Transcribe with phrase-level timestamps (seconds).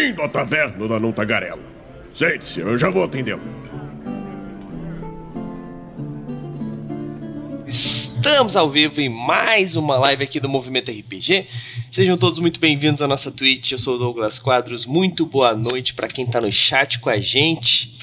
[0.00, 1.60] Bem-vindo à taverna da Não Tagarela.
[2.14, 3.42] Sente-se, eu já vou atendê-lo.
[7.66, 11.46] Estamos ao vivo em mais uma live aqui do Movimento RPG.
[11.92, 13.72] Sejam todos muito bem-vindos à nossa Twitch.
[13.72, 14.86] Eu sou o Douglas Quadros.
[14.86, 17.94] Muito boa noite para quem tá no chat com a gente.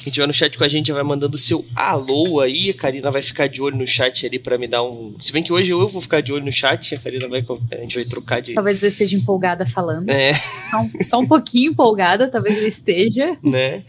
[0.00, 2.70] Quem tiver no chat com a gente já vai mandando o seu alô aí.
[2.70, 5.14] A Karina vai ficar de olho no chat ali para me dar um.
[5.20, 7.44] Se bem que hoje eu vou ficar de olho no chat, a Karina vai.
[7.70, 8.54] A gente vai trocar de.
[8.54, 10.08] Talvez eu esteja empolgada falando.
[10.08, 10.32] É.
[10.70, 13.36] Só um, só um pouquinho empolgada, talvez eu esteja.
[13.42, 13.84] Né?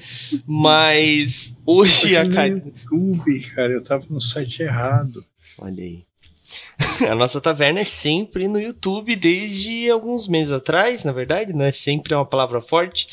[0.46, 2.62] Mas hoje a Karina.
[2.92, 5.24] YouTube, cara, eu tava no site errado.
[5.60, 6.11] Olha aí.
[7.10, 11.72] A nossa taverna é sempre no YouTube desde alguns meses atrás, na verdade, não é
[11.72, 13.08] sempre é uma palavra forte,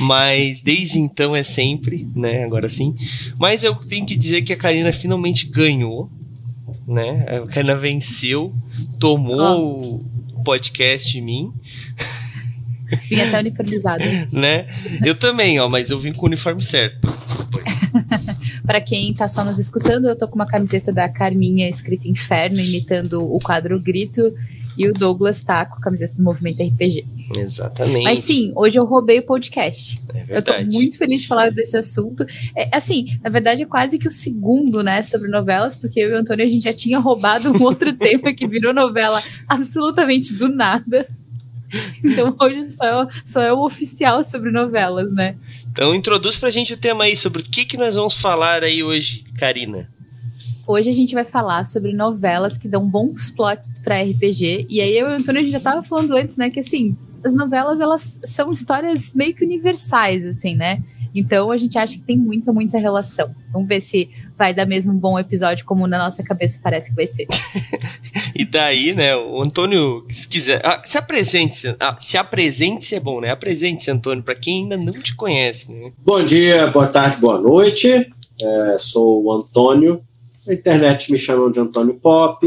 [0.00, 2.44] mas desde então é sempre, né?
[2.44, 2.94] Agora sim.
[3.38, 6.10] Mas eu tenho que dizer que a Karina finalmente ganhou,
[6.86, 7.24] né?
[7.28, 8.54] A Karina venceu,
[8.98, 10.00] tomou
[10.34, 11.52] o podcast de mim.
[13.08, 14.04] Vim até uniformizada.
[14.30, 14.66] né?
[15.04, 17.08] Eu também, ó, mas eu vim com o uniforme certo.
[18.64, 22.60] Para quem tá só nos escutando, eu tô com uma camiseta da Carminha escrita Inferno,
[22.60, 24.34] imitando o quadro Grito,
[24.76, 27.06] e o Douglas tá com a camiseta do Movimento RPG.
[27.36, 28.04] Exatamente.
[28.04, 30.02] Mas sim, hoje eu roubei o podcast.
[30.12, 30.74] É Eu tô verdade.
[30.74, 32.26] muito feliz de falar desse assunto.
[32.56, 36.14] É, assim, na verdade é quase que o segundo, né, sobre novelas, porque eu e
[36.14, 40.48] o Antônio a gente já tinha roubado um outro tema que virou novela absolutamente do
[40.48, 41.06] nada.
[42.04, 45.36] Então hoje só é, o- só é o oficial sobre novelas, né?
[45.72, 48.82] Então introduz pra gente o tema aí sobre o que, que nós vamos falar aí
[48.82, 49.88] hoje, Karina.
[50.66, 54.66] Hoje a gente vai falar sobre novelas que dão bons plots pra RPG.
[54.70, 56.96] E aí eu e o Antônio a gente já tava falando antes, né, que assim,
[57.22, 60.78] as novelas elas são histórias meio que universais, assim, né?
[61.14, 63.34] Então a gente acha que tem muita, muita relação.
[63.52, 66.96] Vamos ver se vai dar mesmo um bom episódio como na nossa cabeça parece que
[66.96, 67.26] vai ser.
[68.36, 70.60] E daí, né, o Antônio, se quiser.
[70.64, 71.76] Ah, se apresente-se.
[71.78, 73.30] Ah, se apresente-se é bom, né?
[73.30, 75.92] Apresente-se, Antônio, pra quem ainda não te conhece, né?
[75.98, 78.12] Bom dia, boa tarde, boa noite.
[78.42, 80.02] É, sou o Antônio.
[80.44, 82.44] Na internet me chamam de Antônio Pop.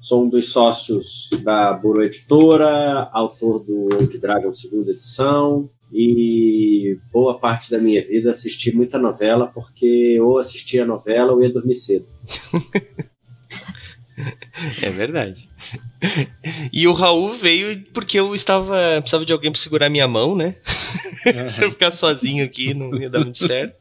[0.00, 5.68] Sou um dos sócios da Buro Editora, autor do Old Dragon segunda edição.
[5.92, 11.52] E boa parte da minha vida assisti muita novela, porque ou assistia novela ou ia
[11.52, 12.06] dormir cedo.
[14.82, 15.48] É verdade.
[16.72, 18.76] E o Raul veio porque eu estava.
[19.00, 20.56] Precisava de alguém pra segurar minha mão, né?
[21.50, 23.74] Se eu ficar sozinho aqui, não ia dar muito certo.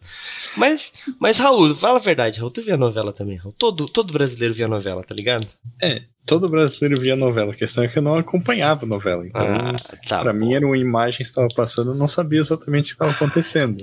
[0.56, 3.53] Mas, mas Raul, fala a verdade, Raul, tu via novela também, Raul.
[3.58, 5.46] Todo, todo brasileiro via novela, tá ligado?
[6.26, 7.52] Todo brasileiro via novela.
[7.52, 9.26] A questão é que eu não acompanhava novela.
[9.26, 9.74] Então, Ah,
[10.08, 10.20] tá.
[10.22, 10.40] pra bom.
[10.40, 13.78] mim, era uma imagem que estava passando, eu não sabia exatamente o que estava acontecendo.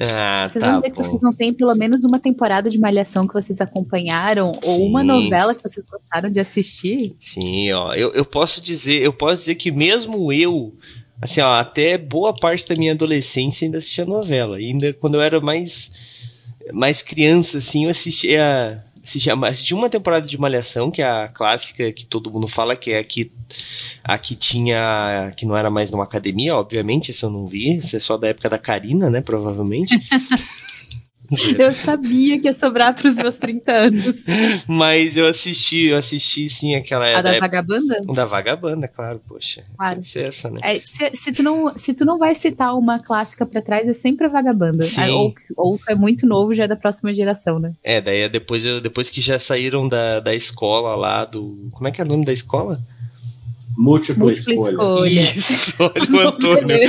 [0.00, 1.02] Ah, Vocês tá vão dizer que bom.
[1.02, 4.58] vocês não têm pelo menos uma temporada de Malhação que vocês acompanharam?
[4.64, 5.06] Ou uma Sim.
[5.06, 7.16] novela que vocês gostaram de assistir?
[7.18, 10.74] Sim, ó, eu, eu posso dizer, eu posso dizer que mesmo eu,
[11.20, 14.56] assim, ó, até boa parte da minha adolescência ainda assistia novela.
[14.56, 15.90] Ainda quando eu era mais
[16.72, 21.90] mais criança, assim, eu assistia assistia, assisti uma temporada de Malhação, que é a clássica
[21.92, 23.32] que todo mundo fala que é a que
[24.04, 27.96] a que tinha que não era mais numa academia, obviamente, essa eu não vi, isso
[27.96, 29.98] é só da época da Karina, né, provavelmente.
[31.58, 34.24] Eu sabia que ia sobrar pros meus 30 anos.
[34.66, 37.96] Mas eu assisti, eu assisti sim aquela A da Vagabanda?
[38.14, 39.64] da Vagabanda, claro, poxa.
[39.76, 40.02] Claro.
[40.02, 40.60] Ser essa, né?
[40.62, 43.92] É, se, se tu não, se tu não vai citar uma clássica pra trás, é
[43.92, 44.84] sempre a Vagabanda.
[44.84, 45.02] Sim.
[45.02, 47.72] Ah, Ou, ou é muito novo, já é da próxima geração, né?
[47.84, 51.68] É, daí é depois, eu- depois que já saíram da, da escola lá, do.
[51.72, 52.80] Como é que é o nome da escola?
[53.80, 54.72] Múltipla, Múltipla escolha.
[54.72, 55.20] escolha.
[55.20, 56.76] Isso, olha o Antônio.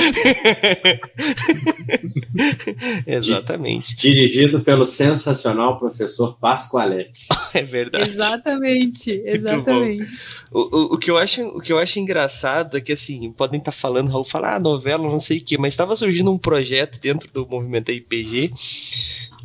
[3.06, 3.96] Exatamente.
[3.96, 7.28] Dirigido pelo sensacional professor Pascoaletti.
[7.52, 8.12] É verdade.
[8.12, 10.30] Exatamente, exatamente.
[10.52, 13.58] O, o, o, que eu acho, o que eu acho engraçado é que, assim, podem
[13.60, 17.00] estar falando, Raul fala, ah, novela, não sei o quê, mas estava surgindo um projeto
[17.02, 18.54] dentro do movimento RPG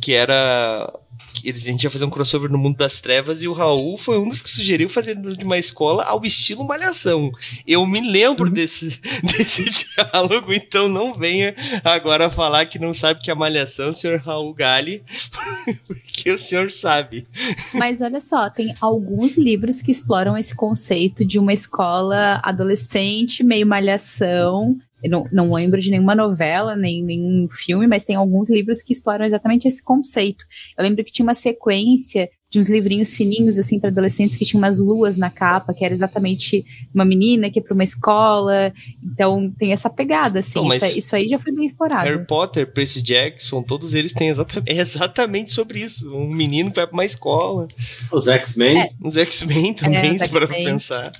[0.05, 0.93] que era.
[1.33, 3.97] Que Eles, a gente ia fazer um crossover no mundo das trevas e o Raul
[3.97, 7.31] foi um dos que sugeriu fazer de uma escola ao estilo Malhação.
[7.65, 13.31] Eu me lembro desse, desse diálogo, então não venha agora falar que não sabe que
[13.31, 15.03] é Malhação, senhor Raul Gali,
[15.87, 17.27] porque o senhor sabe.
[17.73, 23.67] Mas olha só, tem alguns livros que exploram esse conceito de uma escola adolescente, meio
[23.67, 24.77] malhação.
[25.05, 28.91] Eu não, não lembro de nenhuma novela, nem nenhum filme, mas tem alguns livros que
[28.91, 30.43] exploram exatamente esse conceito.
[30.77, 34.57] Eu lembro que tinha uma sequência de uns livrinhos fininhos, assim, para adolescentes, que tinha
[34.57, 36.63] umas luas na capa, que era exatamente
[36.93, 38.71] uma menina que ia pra uma escola.
[39.03, 40.57] Então tem essa pegada, assim.
[40.59, 42.05] Não, isso, aí- isso aí já foi bem explorado.
[42.05, 46.09] Harry Potter, Percy Jackson, todos eles têm exatamente, é exatamente sobre isso.
[46.15, 47.67] Um menino que vai pra uma escola.
[48.11, 48.79] Os X-Men.
[48.79, 48.89] É.
[49.03, 51.11] Os X-Men também, os se para pensar.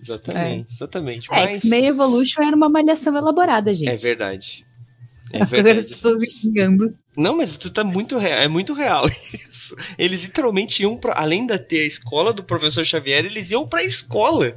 [0.00, 1.28] Exatamente, exatamente.
[1.32, 3.88] É, Mas X-Men Evolution era uma malhação elaborada, gente.
[3.88, 4.64] é verdade.
[5.30, 5.88] É Agora as verdade.
[5.94, 6.94] pessoas me xingando.
[7.16, 9.76] Não, mas tu tá muito real, é muito real isso.
[9.98, 13.84] Eles literalmente iam pra, além da ter a escola do professor Xavier, eles iam pra
[13.84, 14.56] escola.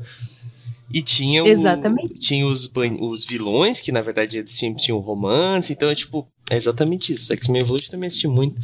[0.93, 2.13] E tinha, o- Exatamente.
[2.19, 6.55] tinha os, os vilões, que na verdade eles sempre tinham romance, então é tipo, é
[6.57, 7.31] exatamente isso.
[7.33, 8.61] X-Men Evolution também assisti muito.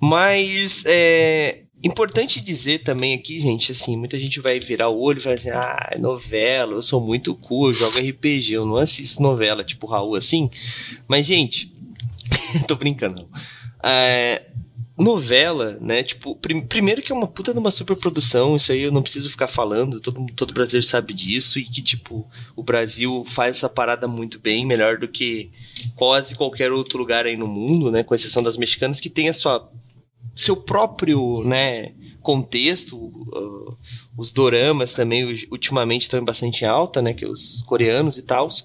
[0.00, 5.20] Mas é importante dizer também aqui, gente, assim, muita gente vai virar o olho e
[5.20, 9.64] falar assim: ah, novela, eu sou muito cool, eu jogo RPG, eu não assisto novela,
[9.64, 10.50] tipo Raul assim.
[11.08, 11.72] Mas, gente,
[12.68, 13.28] tô brincando.
[13.82, 14.42] É,
[14.96, 16.02] novela, né?
[16.02, 19.28] Tipo, prim- primeiro que é uma puta de uma superprodução, isso aí eu não preciso
[19.28, 24.06] ficar falando, todo, todo brasileiro sabe disso, e que, tipo, o Brasil faz essa parada
[24.06, 25.50] muito bem, melhor do que
[25.96, 28.02] quase qualquer outro lugar aí no mundo, né?
[28.02, 29.68] Com exceção das mexicanas, que tem a sua
[30.34, 31.92] seu próprio, né,
[32.22, 33.76] contexto, uh,
[34.16, 38.64] os doramas também ultimamente estão bastante em alta, né, que os coreanos e tals.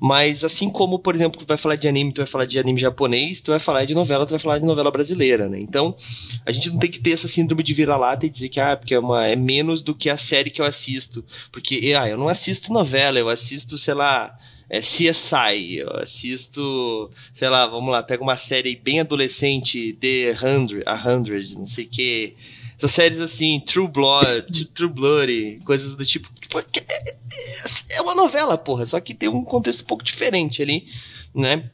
[0.00, 2.80] Mas assim como, por exemplo, tu vai falar de anime, tu vai falar de anime
[2.80, 5.58] japonês, tu vai falar de novela, tu vai falar de novela brasileira, né?
[5.58, 5.96] Então,
[6.44, 8.94] a gente não tem que ter essa síndrome de vira-lata e dizer que ah, porque
[8.94, 12.28] é uma é menos do que a série que eu assisto, porque ah, eu não
[12.28, 14.36] assisto novela, eu assisto, sei lá,
[14.68, 20.82] é CSI, eu assisto, sei lá, vamos lá, pega uma série bem adolescente, The Hundred,
[20.86, 22.34] a Hundred, não sei o que.
[22.76, 26.28] Essas séries assim, True Blood, True Blood, coisas do tipo.
[26.40, 27.16] tipo, é, é-
[27.96, 30.86] é uma novela, porra, só que tem um contexto um pouco diferente ali,
[31.34, 31.70] né?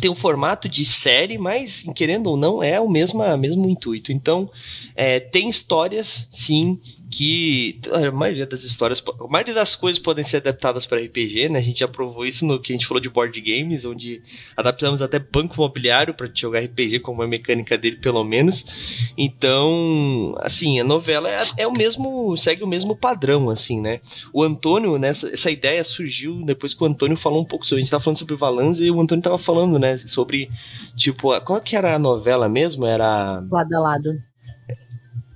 [0.00, 4.10] Tem um formato de série, mas, querendo ou não, é o mesmo, mesmo intuito.
[4.12, 4.50] Então,
[4.96, 6.80] é, tem histórias, sim,
[7.14, 11.60] que a maioria das histórias, a maioria das coisas podem ser adaptadas para RPG, né?
[11.60, 14.20] A gente já provou isso no que a gente falou de board games, onde
[14.56, 19.12] adaptamos até banco imobiliário para jogar RPG como a mecânica dele, pelo menos.
[19.16, 24.00] Então, assim, a novela é, é o mesmo, segue o mesmo padrão, assim, né?
[24.32, 27.84] O Antônio, nessa essa ideia surgiu depois que o Antônio falou um pouco sobre, a
[27.84, 30.50] gente tava falando sobre Valanza e o Antônio tava falando, né, sobre
[30.96, 32.86] tipo, qual que era a novela mesmo?
[32.86, 34.33] Era Lado a lado.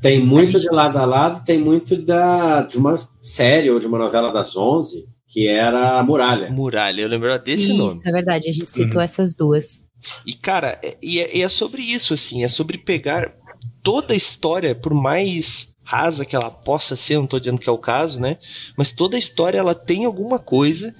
[0.00, 3.98] Tem muito de lado a lado, tem muito da, de uma série ou de uma
[3.98, 6.50] novela das 11, que era a Muralha.
[6.50, 8.00] Muralha, eu lembrava desse isso, nome.
[8.04, 8.48] é verdade.
[8.48, 9.84] A gente citou essas duas.
[10.24, 13.34] E, cara, é- e é, é sobre isso, assim, é sobre pegar
[13.82, 17.72] toda a história, por mais rasa que ela possa ser, não tô dizendo que é
[17.72, 18.36] o caso, né?
[18.76, 20.94] Mas toda a história, ela tem alguma coisa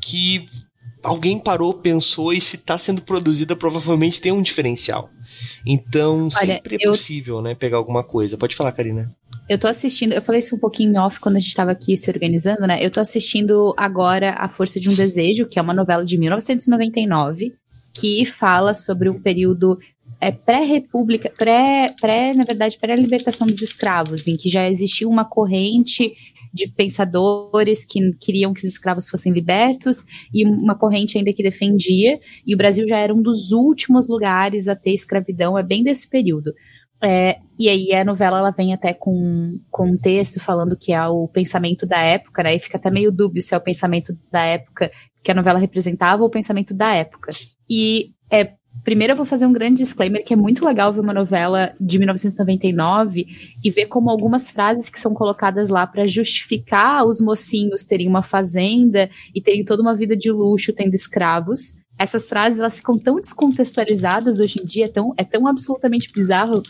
[0.00, 0.46] que
[1.02, 5.10] alguém parou, pensou, e se tá sendo produzida, provavelmente tem um diferencial.
[5.70, 8.38] Então, Olha, sempre é eu- possível, né, pegar alguma coisa.
[8.38, 9.14] Pode falar, Karina.
[9.48, 12.10] Eu tô assistindo, eu falei isso um pouquinho off quando a gente tava aqui se
[12.10, 12.84] organizando, né?
[12.84, 17.52] Eu tô assistindo agora A Força de um Desejo, que é uma novela de 1999,
[17.94, 19.78] que fala sobre o período
[20.20, 26.12] é, pré-república, pré, pré, na verdade, pré-libertação dos escravos, em que já existia uma corrente
[26.58, 32.18] de pensadores que queriam que os escravos fossem libertos e uma corrente ainda que defendia,
[32.46, 36.08] e o Brasil já era um dos últimos lugares a ter escravidão, é bem desse
[36.08, 36.52] período.
[37.00, 41.06] É, e aí a novela ela vem até com, com um texto falando que é
[41.06, 42.56] o pensamento da época, né?
[42.56, 44.90] E fica até meio dúbio se é o pensamento da época
[45.22, 47.30] que a novela representava ou o pensamento da época.
[47.70, 48.54] E é,
[48.88, 51.98] primeiro eu vou fazer um grande disclaimer que é muito legal ver uma novela de
[51.98, 53.26] 1999
[53.62, 58.22] e ver como algumas frases que são colocadas lá para justificar os mocinhos terem uma
[58.22, 61.76] fazenda e terem toda uma vida de luxo tendo escravos.
[61.98, 66.62] Essas frases elas ficam tão descontextualizadas hoje em dia, é tão, é tão absolutamente bizarro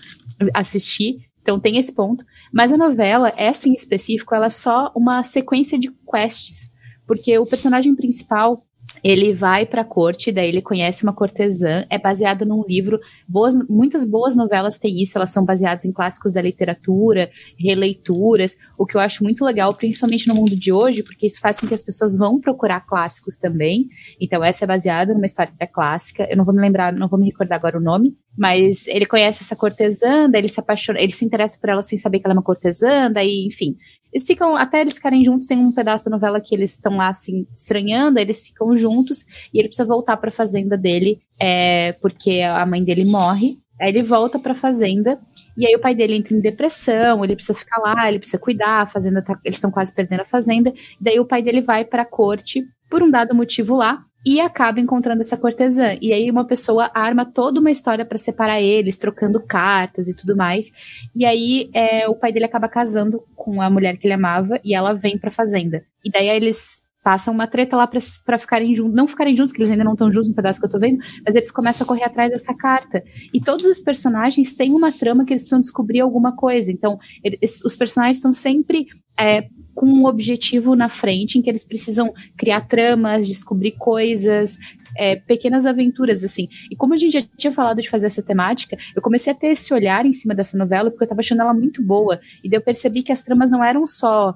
[0.53, 1.19] assistir.
[1.41, 2.25] Então tem esse ponto.
[2.53, 6.73] Mas a novela, essa em específico, ela é só uma sequência de quests.
[7.07, 8.67] Porque o personagem principal,
[9.03, 12.99] ele vai pra corte, daí ele conhece uma cortesã, é baseado num livro.
[13.27, 18.87] Boas, muitas boas novelas têm isso, elas são baseadas em clássicos da literatura, releituras, o
[18.87, 21.75] que eu acho muito legal, principalmente no mundo de hoje, porque isso faz com que
[21.75, 23.89] as pessoas vão procurar clássicos também.
[24.21, 26.27] Então, essa é baseada numa história clássica.
[26.31, 29.43] Eu não vou me lembrar, não vou me recordar agora o nome, mas ele conhece
[29.43, 32.35] essa cortesã, daí ele se apaixona, ele se interessa por ela sem saber que ela
[32.35, 33.77] é uma cortesã, daí, enfim.
[34.19, 37.07] Eles ficam, até eles ficarem juntos, tem um pedaço da novela que eles estão lá,
[37.07, 42.67] assim, estranhando, eles ficam juntos, e ele precisa voltar pra fazenda dele, é, porque a
[42.67, 43.59] mãe dele morre.
[43.81, 45.21] Aí ele volta pra fazenda,
[45.57, 48.83] e aí o pai dele entra em depressão, ele precisa ficar lá, ele precisa cuidar,
[48.83, 50.75] a fazenda tá, eles estão quase perdendo a fazenda.
[51.01, 55.23] Daí o pai dele vai pra corte, por um dado motivo lá, e acaba encontrando
[55.23, 55.97] essa cortesã.
[56.03, 60.37] E aí uma pessoa arma toda uma história para separar eles, trocando cartas e tudo
[60.37, 60.71] mais.
[61.15, 64.75] E aí é, o pai dele acaba casando com a mulher que ele amava e
[64.75, 65.83] ela vem pra fazenda.
[66.05, 69.71] E daí eles passam uma treta lá pra ficarem juntos, não ficarem juntos, que eles
[69.71, 72.05] ainda não estão juntos no pedaço que eu tô vendo, mas eles começam a correr
[72.05, 73.03] atrás dessa carta.
[73.33, 76.71] E todos os personagens têm uma trama que eles precisam descobrir alguma coisa.
[76.71, 81.63] Então, eles, os personagens estão sempre é, com um objetivo na frente em que eles
[81.63, 84.59] precisam criar tramas, descobrir coisas,
[84.97, 86.49] é, pequenas aventuras, assim.
[86.69, 89.53] E como a gente já tinha falado de fazer essa temática, eu comecei a ter
[89.53, 92.21] esse olhar em cima dessa novela, porque eu tava achando ela muito boa.
[92.43, 94.35] E daí eu percebi que as tramas não eram só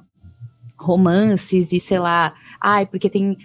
[0.79, 3.37] romances e sei lá, ai, porque tem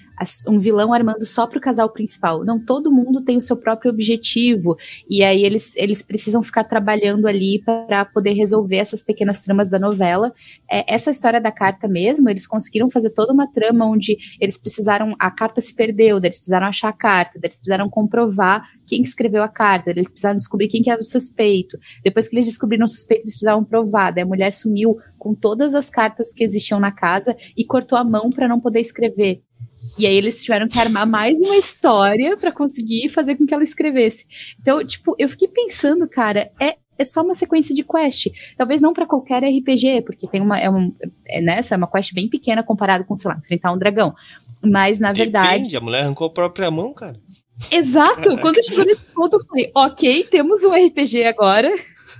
[0.48, 2.44] um vilão armando só pro casal principal.
[2.44, 4.78] Não, todo mundo tem o seu próprio objetivo
[5.10, 9.78] e aí eles, eles precisam ficar trabalhando ali para poder resolver essas pequenas tramas da
[9.78, 10.34] novela.
[10.70, 15.16] É, essa história da carta mesmo, eles conseguiram fazer toda uma trama onde eles precisaram,
[15.20, 19.50] a carta se perdeu, eles precisaram achar a carta, eles precisaram comprovar quem escreveu a
[19.50, 21.78] carta, eles precisaram descobrir quem que era o suspeito.
[22.04, 24.12] Depois que eles descobriram o suspeito, eles precisavam provar.
[24.12, 28.04] Daí a mulher sumiu com todas as cartas que existiam na casa e cortou a
[28.04, 29.44] mão para não poder escrever.
[29.98, 33.64] E aí eles tiveram que armar mais uma história para conseguir fazer com que ela
[33.64, 34.26] escrevesse.
[34.62, 38.28] Então, tipo, eu fiquei pensando, cara, é é só uma sequência de quest.
[38.58, 40.94] Talvez não para qualquer RPG, porque tem uma é, um,
[41.28, 44.16] é nessa é uma quest bem pequena comparado com, sei lá, enfrentar um dragão.
[44.62, 47.20] Mas na Depende, verdade, a mulher arrancou a própria mão, cara.
[47.72, 48.38] Exato!
[48.42, 51.72] Quando chegou nesse ponto, eu falei, ok, temos um RPG agora.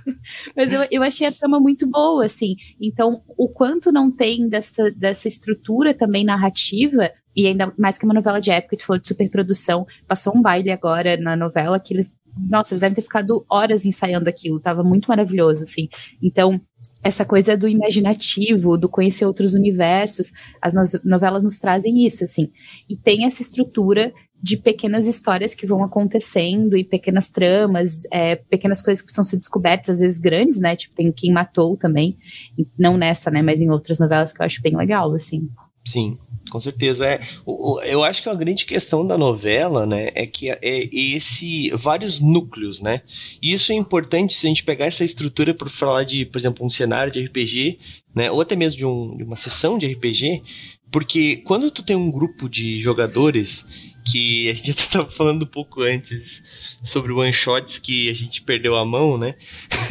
[0.56, 2.54] Mas eu, eu achei a trama muito boa, assim.
[2.80, 8.12] Então, o quanto não tem dessa, dessa estrutura também narrativa, e ainda mais que uma
[8.12, 12.12] novela de época, tu falou de superprodução, passou um baile agora na novela que eles.
[12.36, 15.88] Nossa, eles devem ter ficado horas ensaiando aquilo, tava muito maravilhoso, assim.
[16.20, 16.60] Então,
[17.02, 22.50] essa coisa do imaginativo, do conhecer outros universos, as novelas nos trazem isso, assim.
[22.90, 28.82] E tem essa estrutura de pequenas histórias que vão acontecendo e pequenas tramas, é, pequenas
[28.82, 30.74] coisas que precisam ser descobertas, às vezes grandes, né?
[30.74, 32.18] Tipo, tem quem matou também,
[32.76, 33.42] não nessa, né?
[33.42, 35.48] Mas em outras novelas que eu acho bem legal, assim.
[35.84, 36.18] Sim,
[36.48, 37.06] com certeza.
[37.06, 37.20] É,
[37.84, 42.80] eu acho que a grande questão da novela, né, é que é esse vários núcleos,
[42.80, 43.02] né?
[43.42, 46.64] E isso é importante se a gente pegar essa estrutura para falar de, por exemplo,
[46.64, 47.78] um cenário de RPG,
[48.14, 50.42] né, ou até mesmo de, um, de uma sessão de RPG,
[50.90, 55.46] porque quando tu tem um grupo de jogadores que a gente já estava falando um
[55.46, 59.34] pouco antes sobre one shots que a gente perdeu a mão, né?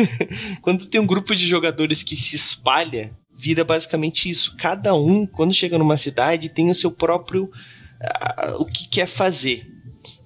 [0.61, 4.55] quando tu tem um grupo de jogadores que se espalha, vira basicamente isso.
[4.57, 9.73] Cada um, quando chega numa cidade, tem o seu próprio uh, o que quer fazer.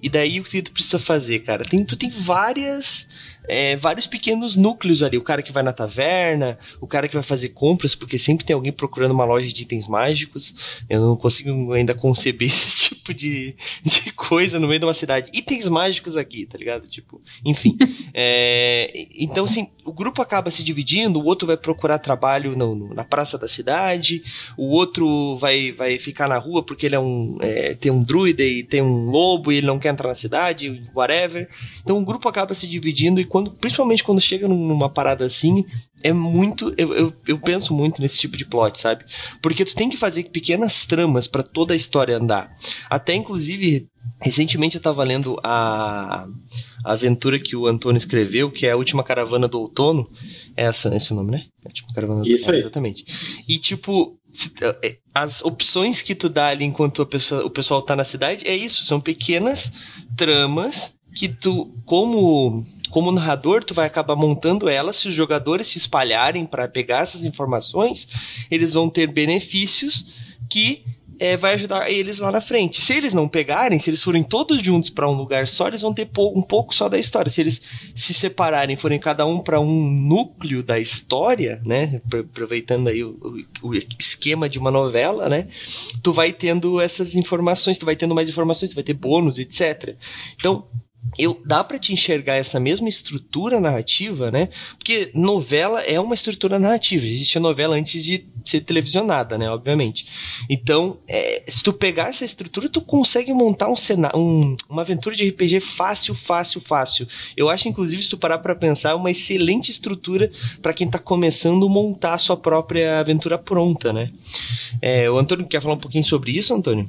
[0.02, 1.64] E daí o que tu precisa fazer, cara?
[1.64, 3.08] Tem, tu tem várias
[3.48, 5.18] é, vários pequenos núcleos ali.
[5.18, 8.54] O cara que vai na taverna, o cara que vai fazer compras, porque sempre tem
[8.54, 10.82] alguém procurando uma loja de itens mágicos.
[10.88, 15.30] Eu não consigo ainda conceber esse tipo de, de coisa no meio de uma cidade.
[15.32, 16.86] Itens mágicos aqui, tá ligado?
[16.86, 17.76] Tipo, enfim.
[18.14, 23.04] é, então, assim, o grupo acaba se dividindo, o outro vai procurar trabalho no, na
[23.04, 24.22] praça da cidade,
[24.56, 27.36] o outro vai, vai ficar na rua porque ele é um.
[27.40, 30.82] É, tem um druida e tem um lobo e ele não quer entrar na cidade,
[30.94, 31.48] whatever.
[31.82, 35.64] Então o grupo acaba se dividindo e quando, principalmente quando chega numa parada assim,
[36.02, 36.74] é muito.
[36.76, 39.04] Eu, eu, eu, penso muito nesse tipo de plot, sabe?
[39.40, 42.54] Porque tu tem que fazer pequenas tramas para toda a história andar.
[42.90, 43.88] Até, inclusive,
[44.22, 46.26] recentemente eu tava lendo a,
[46.84, 50.08] a aventura que o Antônio escreveu, que é a última caravana do outono.
[50.56, 51.44] É essa, esse é o nome, né?
[51.64, 52.60] A última caravana do Isso aí.
[52.60, 53.04] Exatamente.
[53.48, 54.16] E, tipo,
[54.82, 58.56] é, as opções que tu dá ali enquanto pessoa, o pessoal tá na cidade é
[58.56, 59.72] isso, são pequenas
[60.16, 64.92] tramas que tu, como como narrador, tu vai acabar montando ela.
[64.92, 68.06] Se os jogadores se espalharem para pegar essas informações,
[68.50, 70.06] eles vão ter benefícios
[70.50, 70.84] que
[71.22, 72.82] é, vai ajudar eles lá na frente.
[72.82, 75.94] Se eles não pegarem, se eles forem todos juntos para um lugar só, eles vão
[75.94, 77.30] ter um pouco só da história.
[77.30, 77.62] Se eles
[77.94, 83.72] se separarem, forem cada um para um núcleo da história, né, aproveitando aí o, o,
[84.00, 85.46] esquema de uma novela, né,
[86.02, 89.94] tu vai tendo essas informações, tu vai tendo mais informações, tu vai ter bônus, etc.
[90.34, 90.66] Então,
[91.18, 94.48] eu dá para te enxergar essa mesma estrutura narrativa, né?
[94.78, 97.04] Porque novela é uma estrutura narrativa.
[97.04, 99.50] Existia novela antes de ser televisionada, né?
[99.50, 100.06] Obviamente.
[100.48, 105.14] Então, é, se tu pegar essa estrutura, tu consegue montar um cenário, um, uma aventura
[105.14, 107.06] de RPG fácil, fácil, fácil.
[107.36, 110.30] Eu acho, inclusive, se tu parar para pensar, uma excelente estrutura
[110.62, 114.10] para quem tá começando a montar a sua própria aventura pronta, né?
[114.80, 116.86] É, o Antônio quer falar um pouquinho sobre isso, Antônio?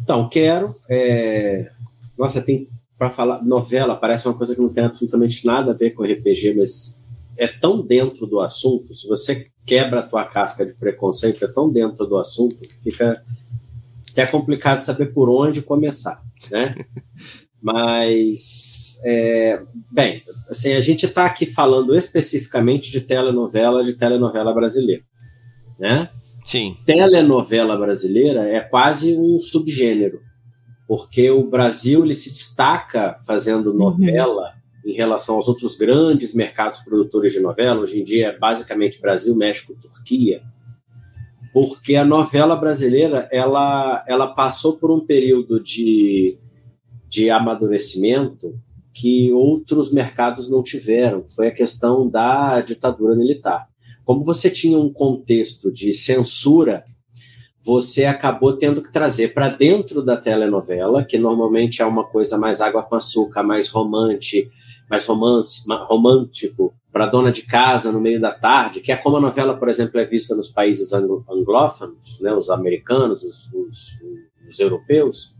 [0.00, 0.76] Então, quero.
[0.88, 1.72] É...
[2.16, 2.68] Nossa, tem
[2.98, 6.54] para falar novela parece uma coisa que não tem absolutamente nada a ver com RPG,
[6.56, 6.98] mas
[7.38, 8.94] é tão dentro do assunto.
[8.94, 13.22] Se você quebra a tua casca de preconceito, é tão dentro do assunto que fica
[14.10, 16.74] até complicado saber por onde começar, né?
[17.60, 19.60] Mas, é,
[19.90, 25.02] bem, assim, a gente está aqui falando especificamente de telenovela, de telenovela brasileira,
[25.78, 26.08] né?
[26.44, 26.76] Sim.
[26.86, 30.20] Telenovela brasileira é quase um subgênero
[30.86, 33.76] porque o Brasil ele se destaca fazendo uhum.
[33.76, 34.90] novela uhum.
[34.90, 37.80] em relação aos outros grandes mercados produtores de novela.
[37.80, 40.42] Hoje em dia é basicamente Brasil, México, Turquia,
[41.52, 46.38] porque a novela brasileira ela, ela passou por um período de,
[47.08, 48.54] de amadurecimento
[48.92, 51.24] que outros mercados não tiveram.
[51.28, 53.68] Foi a questão da ditadura militar.
[54.04, 56.84] Como você tinha um contexto de censura,
[57.66, 62.60] você acabou tendo que trazer para dentro da telenovela, que normalmente é uma coisa mais
[62.60, 64.52] água com açúcar, mais romântico,
[64.88, 69.20] mais romance, romântico, para dona de casa no meio da tarde, que é como a
[69.20, 73.98] novela, por exemplo, é vista nos países anglófonos, né, os americanos, os, os,
[74.48, 75.34] os europeus,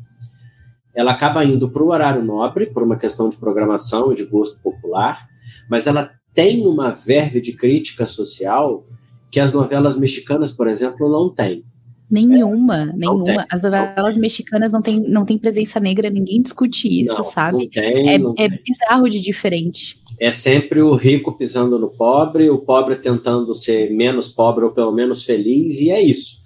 [0.93, 4.59] ela acaba indo para o horário nobre, por uma questão de programação e de gosto
[4.61, 5.29] popular,
[5.71, 8.85] mas ela tem uma verve de crítica social
[9.31, 11.65] que as novelas mexicanas, por exemplo, não têm.
[12.11, 13.25] Nenhuma, é, nenhuma.
[13.25, 17.65] Tem, As novelas mexicanas não tem, não tem presença negra, ninguém discute isso, não, sabe?
[17.65, 20.01] Não tem, é, é bizarro de diferente.
[20.19, 24.93] É sempre o rico pisando no pobre, o pobre tentando ser menos pobre ou pelo
[24.93, 26.45] menos feliz, e é isso.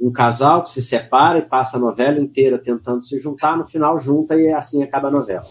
[0.00, 4.00] Um casal que se separa e passa a novela inteira tentando se juntar, no final
[4.00, 5.44] junta e assim acaba a novela.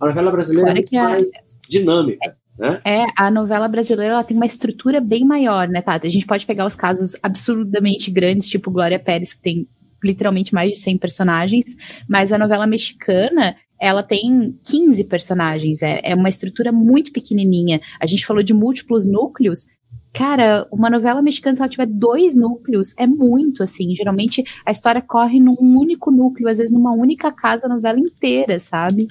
[0.00, 2.36] A novela brasileira Fora é muito mais dinâmica.
[2.84, 6.06] É, a novela brasileira ela tem uma estrutura bem maior, né, Tata?
[6.06, 9.68] A gente pode pegar os casos absurdamente grandes, tipo Glória Pérez, que tem
[10.02, 11.76] literalmente mais de 100 personagens,
[12.08, 17.80] mas a novela mexicana, ela tem 15 personagens, é, é uma estrutura muito pequenininha.
[18.00, 19.66] A gente falou de múltiplos núcleos,
[20.12, 23.94] Cara, uma novela mexicana, se ela tiver dois núcleos, é muito, assim.
[23.94, 28.58] Geralmente a história corre num único núcleo, às vezes numa única casa, a novela inteira,
[28.58, 29.06] sabe?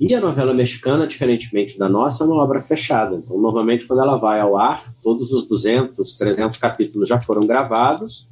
[0.00, 3.16] E a novela mexicana, diferentemente da nossa, é uma obra fechada.
[3.16, 8.28] Então, normalmente, quando ela vai ao ar, todos os 200, 300 capítulos já foram gravados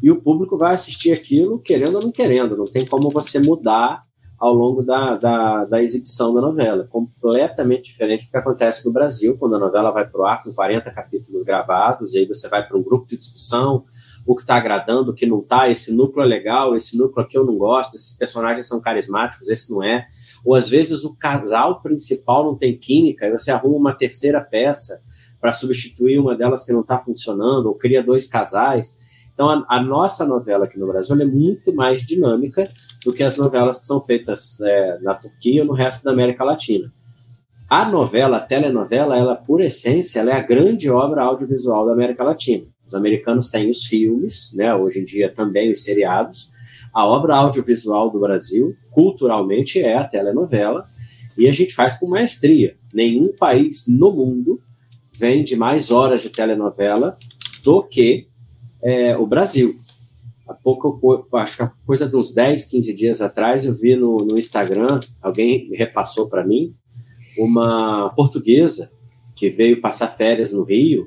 [0.00, 2.56] e o público vai assistir aquilo querendo ou não querendo.
[2.56, 4.06] Não tem como você mudar
[4.38, 6.86] ao longo da, da, da exibição da novela.
[6.88, 10.52] Completamente diferente do que acontece no Brasil, quando a novela vai para o ar com
[10.52, 13.84] 40 capítulos gravados, e aí você vai para um grupo de discussão,
[14.28, 17.38] o que está agradando, o que não está, esse núcleo é legal, esse núcleo aqui
[17.38, 20.06] eu não gosto, esses personagens são carismáticos, esse não é.
[20.44, 25.00] Ou às vezes o casal principal não tem química, e você arruma uma terceira peça
[25.40, 28.98] para substituir uma delas que não está funcionando, ou cria dois casais.
[29.32, 32.70] Então, a, a, nossa novela aqui no Brasil é muito mais dinâmica
[33.02, 36.44] do que as novelas que são feitas é, na Turquia ou no resto da América
[36.44, 36.92] Latina.
[37.66, 42.22] A novela, a telenovela, ela, por essência, ela é a grande obra audiovisual da América
[42.22, 42.66] Latina.
[42.88, 46.50] Os americanos têm os filmes, né, hoje em dia também os seriados,
[46.92, 50.86] a obra audiovisual do Brasil, culturalmente, é a telenovela,
[51.36, 52.76] e a gente faz com maestria.
[52.92, 54.60] Nenhum país no mundo
[55.14, 57.18] vende mais horas de telenovela
[57.62, 58.26] do que
[58.82, 59.78] é, o Brasil.
[60.48, 64.16] Há pouco, acho que a coisa de uns 10, 15 dias atrás, eu vi no,
[64.18, 66.74] no Instagram, alguém repassou para mim,
[67.38, 68.90] uma portuguesa
[69.36, 71.06] que veio passar férias no Rio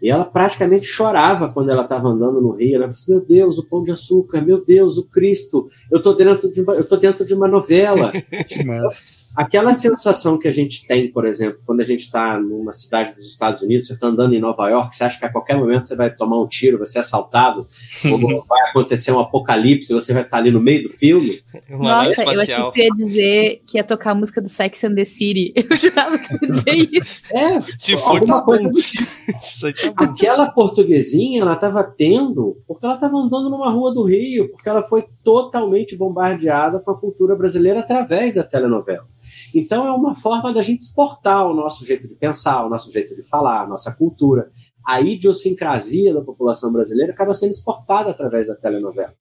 [0.00, 2.76] e ela praticamente chorava quando ela estava andando no rio.
[2.76, 6.14] Ela falou assim, meu Deus, o pão de açúcar, meu Deus, o Cristo, eu estou
[6.14, 8.12] dentro de uma, eu dentro de uma novela.
[8.46, 9.04] que massa.
[9.38, 13.24] Aquela sensação que a gente tem, por exemplo, quando a gente está numa cidade dos
[13.24, 15.94] Estados Unidos, você está andando em Nova York, você acha que a qualquer momento você
[15.94, 17.64] vai tomar um tiro, vai ser assaltado,
[18.10, 21.40] ou vai acontecer um apocalipse, você vai estar ali no meio do filme.
[21.70, 24.96] Uma Nossa, eu achei que ia dizer que ia tocar a música do Sex and
[24.96, 25.52] the City.
[25.70, 27.22] Eu jurava que ia dizer isso.
[27.32, 29.06] É, Se for, alguma tá coisa do tipo.
[29.40, 30.04] Isso aí tá bom.
[30.04, 34.82] Aquela portuguesinha, ela estava tendo, porque ela estava andando numa rua do Rio, porque ela
[34.82, 39.06] foi totalmente bombardeada com a cultura brasileira através da telenovela.
[39.54, 43.14] Então é uma forma da gente exportar o nosso jeito de pensar, o nosso jeito
[43.14, 44.50] de falar, a nossa cultura.
[44.86, 49.14] A idiosincrasia da população brasileira acaba sendo exportada através da telenovela.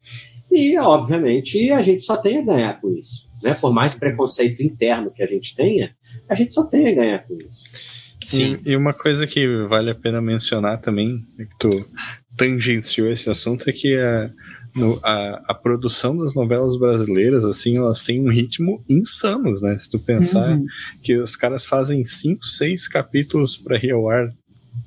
[0.49, 3.29] E, obviamente, a gente só tem a ganhar com isso.
[3.43, 3.53] Né?
[3.53, 5.93] Por mais preconceito interno que a gente tenha,
[6.29, 7.65] a gente só tem a ganhar com isso.
[8.23, 8.59] Sim.
[8.65, 11.69] E, e uma coisa que vale a pena mencionar também, é que tu
[12.35, 14.31] tangenciou esse assunto, é que a,
[14.77, 19.77] no- a, a produção das novelas brasileiras, assim, elas têm um ritmo insano, né?
[19.79, 20.65] Se tu pensar Uhum.
[21.03, 23.77] que os caras fazem cinco, seis capítulos para
[24.09, 24.27] ar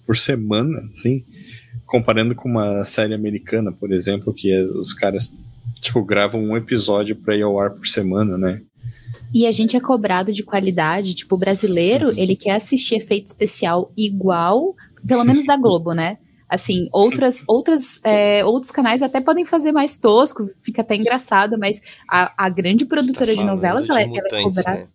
[0.06, 1.24] por semana, assim,
[1.86, 5.32] comparando com uma série americana, por exemplo, que é- os caras,
[5.80, 8.60] tipo, gravam um episódio para ir ao ar por semana, né?
[9.32, 13.92] E a gente é cobrado de qualidade, tipo, o brasileiro, ele quer assistir efeito especial
[13.96, 14.74] igual,
[15.06, 16.16] pelo menos da Globo, né?
[16.50, 21.80] Assim, outras, outras, é, outros canais até podem fazer mais tosco, fica até engraçado, mas
[22.08, 24.80] a, a grande produtora de Tá falando novelas, ela, é- de ela é Mutantes, cobrada.
[24.80, 24.88] né?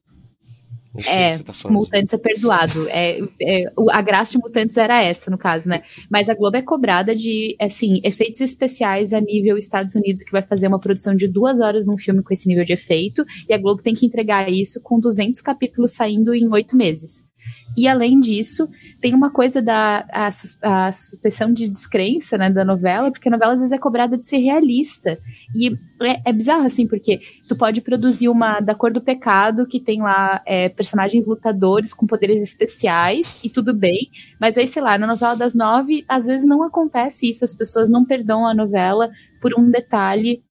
[1.10, 1.54] É, tá.
[1.70, 2.88] Mutantes é perdoado.
[2.90, 5.84] É, é, a graça de Mutantes era essa, no caso, né?
[6.10, 10.42] Mas a Globo é cobrada de, assim, efeitos especiais a nível Estados Unidos, que vai
[10.42, 13.58] fazer uma produção de duas horas num filme com esse nível de efeito, e a
[13.58, 17.26] Globo tem que entregar isso com 200 capítulos saindo em oito meses.
[17.78, 18.70] E além disso,
[19.02, 20.30] tem uma coisa da a,
[20.62, 24.26] a suspensão de descrença né, da novela, porque a novela às vezes é cobrada de
[24.26, 25.20] ser realista.
[25.54, 29.80] E é, é, bizarro, assim, porque tu pode produzir uma da cor do pecado, que
[29.80, 34.10] tem lá é, personagens lutadores com poderes especiais, e tudo bem.
[34.40, 37.90] Mas aí, sei lá, na novela das nove, às vezes não acontece isso, as pessoas
[37.90, 39.10] não perdoam a novela
[39.42, 40.44] por um detalhe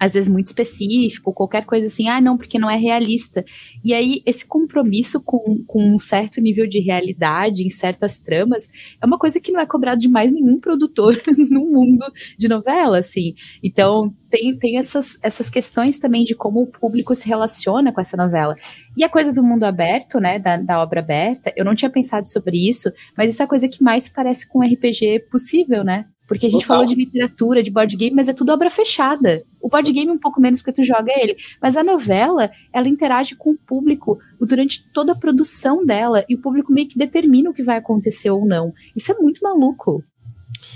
[0.00, 3.44] às vezes muito específico, qualquer coisa assim, ah, não, porque não é realista.
[3.84, 9.04] E aí, esse compromisso com, com um certo nível de realidade em certas tramas é
[9.04, 11.14] uma coisa que não é cobrado de mais nenhum produtor
[11.50, 12.06] no mundo
[12.38, 13.34] de novela, assim.
[13.62, 18.16] Então, tem, tem essas, essas questões também de como o público se relaciona com essa
[18.16, 18.56] novela.
[18.96, 22.26] E a coisa do mundo aberto, né, da, da obra aberta, eu não tinha pensado
[22.26, 26.06] sobre isso, mas isso é a coisa que mais parece com um RPG possível, né?
[26.30, 26.76] Porque a gente Total.
[26.76, 29.42] falou de literatura, de board game, mas é tudo obra fechada.
[29.60, 31.36] O board game um pouco menos porque tu joga ele.
[31.60, 36.24] Mas a novela, ela interage com o público durante toda a produção dela.
[36.28, 38.72] E o público meio que determina o que vai acontecer ou não.
[38.94, 40.04] Isso é muito maluco.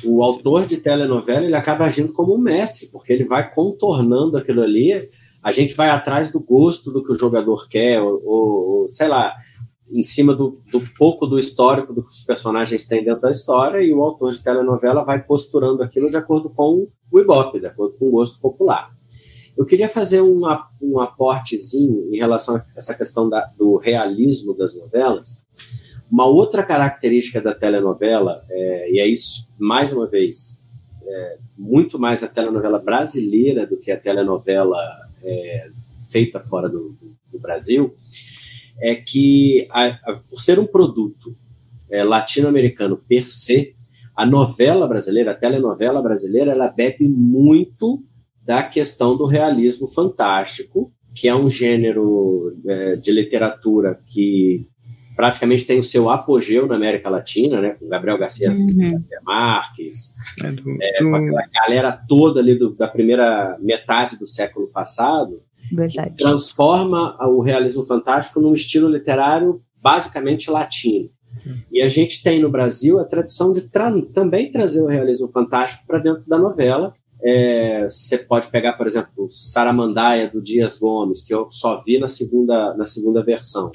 [0.04, 4.60] O autor de telenovela, ele acaba agindo como um mestre, porque ele vai contornando aquilo
[4.60, 5.08] ali.
[5.40, 9.32] A gente vai atrás do gosto do que o jogador quer, ou, ou sei lá,
[9.90, 13.82] em cima do, do, pouco do histórico do que os personagens têm dentro da história
[13.82, 17.96] e o autor de telenovela vai posturando aquilo de acordo com o Ibope, de acordo
[17.98, 18.94] com o gosto popular.
[19.56, 20.42] Eu queria fazer um,
[20.82, 25.44] um aportezinho em relação a essa questão da, do realismo das novelas.
[26.10, 30.60] Uma outra característica da telenovela, é, e é isso, mais uma vez,
[31.06, 34.76] é, muito mais a telenovela brasileira do que a telenovela
[35.22, 35.70] é,
[36.08, 36.96] feita fora do,
[37.30, 37.94] do Brasil,
[38.80, 41.36] é que, a, a, por ser um produto
[41.90, 43.74] é, latino-americano per se,
[44.16, 48.02] a novela brasileira, a telenovela brasileira, ela bebe muito
[48.44, 54.68] da questão do realismo fantástico, que é um gênero é, de literatura que
[55.16, 59.02] praticamente tem o seu apogeu na América Latina, né, com Gabriel Garcia, uhum.
[59.22, 64.68] Marques, é do, é, com aquela galera toda ali do, da primeira metade do século
[64.68, 65.40] passado,
[65.72, 66.16] Verdade.
[66.16, 71.10] transforma o realismo fantástico num estilo literário basicamente latino.
[71.70, 75.86] E a gente tem no Brasil a tradição de tra também trazer o realismo fantástico
[75.86, 76.94] para dentro da novela.
[77.22, 82.08] É, você pode pegar, por exemplo, Saramandaia do Dias Gomes, que eu só vi na
[82.08, 83.72] segunda, na segunda versão.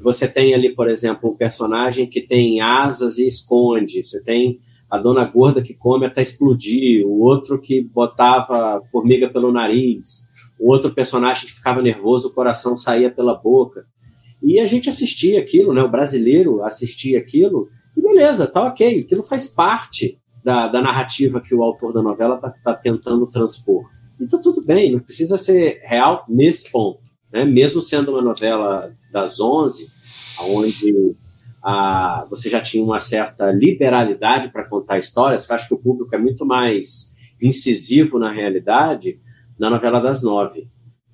[0.00, 4.02] Você tem ali, por exemplo, um personagem que tem asas e esconde.
[4.02, 9.52] Você tem a dona gorda que come até explodir, o outro que botava formiga pelo
[9.52, 10.29] nariz
[10.60, 13.86] o outro personagem que ficava nervoso, o coração saía pela boca.
[14.42, 15.82] E a gente assistia aquilo, né?
[15.82, 21.54] O brasileiro assistia aquilo, e beleza, tá ok, aquilo faz parte da, da narrativa que
[21.54, 23.84] o autor da novela está tá tentando transpor.
[24.20, 27.00] Então tudo bem, não precisa ser real nesse ponto.
[27.32, 27.44] Né?
[27.44, 29.88] Mesmo sendo uma novela das 11,
[30.40, 31.16] onde
[31.62, 36.14] a, você já tinha uma certa liberalidade para contar histórias, eu acho que o público
[36.14, 39.18] é muito mais incisivo na realidade,
[39.60, 40.66] na novela das nove,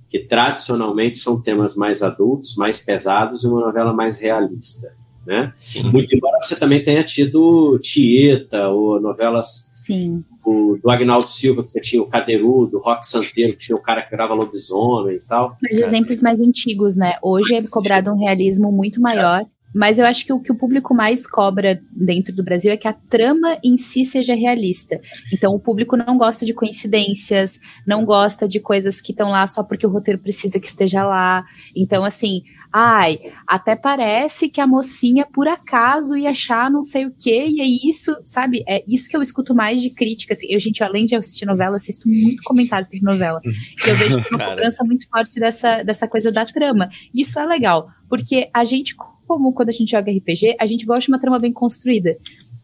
[0.09, 4.95] que tradicionalmente são temas mais adultos, mais pesados e uma novela mais realista.
[5.27, 5.53] Né?
[5.91, 10.25] Muito embora você também tenha tido Tieta, ou novelas Sim.
[10.45, 13.83] O, do Agnaldo Silva, que você tinha o Cadeirudo, do Rock Santeiro, que tinha o
[13.83, 15.57] cara que grava lobisomem e tal.
[15.61, 17.17] Mas exemplos mais antigos, né?
[17.21, 19.45] Hoje é cobrado um realismo muito maior.
[19.75, 22.89] Mas eu acho que o que o público mais cobra dentro do Brasil é que
[22.89, 25.01] a trama em si seja realista.
[25.33, 29.63] Então o público não gosta de coincidências, não gosta de coisas que estão lá só
[29.63, 31.45] porque o roteiro precisa que esteja lá.
[31.75, 37.11] Então, assim, ai, até parece que a mocinha por acaso ia achar não sei o
[37.11, 38.65] quê, e é isso, sabe?
[38.67, 40.39] É isso que eu escuto mais de críticas.
[40.39, 43.41] Assim, eu, gente, além de assistir novela, assisto muito comentários de novela.
[43.45, 46.89] E eu vejo uma cobrança muito forte dessa, dessa coisa da trama.
[47.15, 48.95] Isso é legal, porque a gente
[49.27, 52.17] como quando a gente joga RPG, a gente gosta de uma trama bem construída.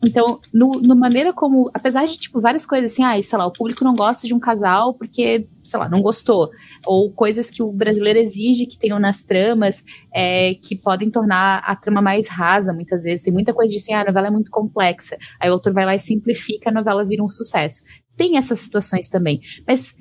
[0.05, 3.53] Então, no, no, maneira como, apesar de, tipo, várias coisas assim, ah, sei lá, o
[3.53, 6.51] público não gosta de um casal porque, sei lá, não gostou.
[6.85, 11.77] Ou coisas que o brasileiro exige que tenham nas tramas, é, que podem tornar a
[11.77, 13.23] trama mais rasa, muitas vezes.
[13.23, 15.17] Tem muita coisa de assim, ah, a novela é muito complexa.
[15.41, 17.83] Aí o autor vai lá e simplifica, a novela vira um sucesso.
[18.17, 19.41] Tem essas situações também.
[19.65, 19.95] Mas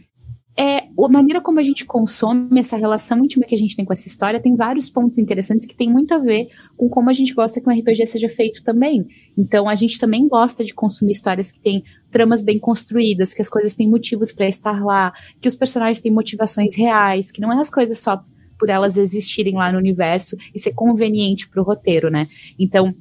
[0.62, 3.94] é, a maneira como a gente consome essa relação íntima que a gente tem com
[3.94, 7.34] essa história tem vários pontos interessantes que tem muito a ver com como a gente
[7.34, 9.08] gosta que um RPG seja feito também.
[9.36, 13.50] Então a gente também gosta de consumir histórias que têm tramas bem construídas, que as
[13.50, 17.60] coisas têm motivos para estar lá, que os personagens têm motivações reais, que não é
[17.60, 18.24] as coisas só
[18.60, 22.28] por elas existirem lá no universo e ser conveniente para o roteiro, né?
[22.60, 22.94] Então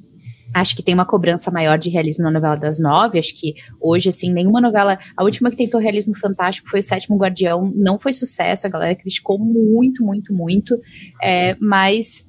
[0.53, 3.17] Acho que tem uma cobrança maior de realismo na novela das nove.
[3.17, 4.99] Acho que hoje, assim, nenhuma novela.
[5.15, 7.71] A última que tentou realismo fantástico foi o Sétimo Guardião.
[7.75, 10.77] Não foi sucesso, a galera criticou muito, muito, muito.
[11.21, 12.25] É, mas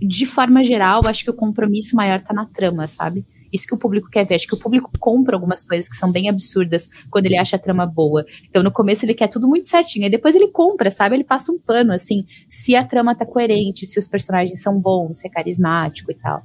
[0.00, 3.24] de forma geral, acho que o compromisso maior tá na trama, sabe?
[3.52, 4.36] Isso que o público quer ver.
[4.36, 7.58] Acho que o público compra algumas coisas que são bem absurdas quando ele acha a
[7.58, 8.24] trama boa.
[8.48, 10.06] Então, no começo, ele quer tudo muito certinho.
[10.06, 11.16] E depois ele compra, sabe?
[11.16, 15.18] Ele passa um pano, assim, se a trama tá coerente, se os personagens são bons,
[15.18, 16.42] se é carismático e tal.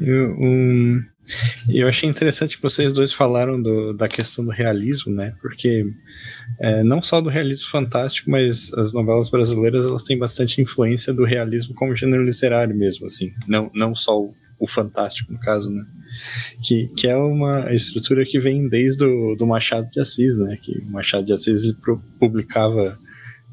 [0.00, 1.02] Eu, um,
[1.70, 5.34] eu achei interessante que vocês dois falaram do, da questão do realismo, né?
[5.40, 5.86] Porque
[6.60, 11.24] é, não só do realismo fantástico, mas as novelas brasileiras elas têm bastante influência do
[11.24, 13.32] realismo como gênero literário mesmo, assim.
[13.48, 15.84] Não, não só o, o fantástico, no caso, né?
[16.62, 20.58] Que, que é uma estrutura que vem desde o do Machado de Assis, né?
[20.60, 21.76] Que o Machado de Assis ele
[22.18, 22.98] publicava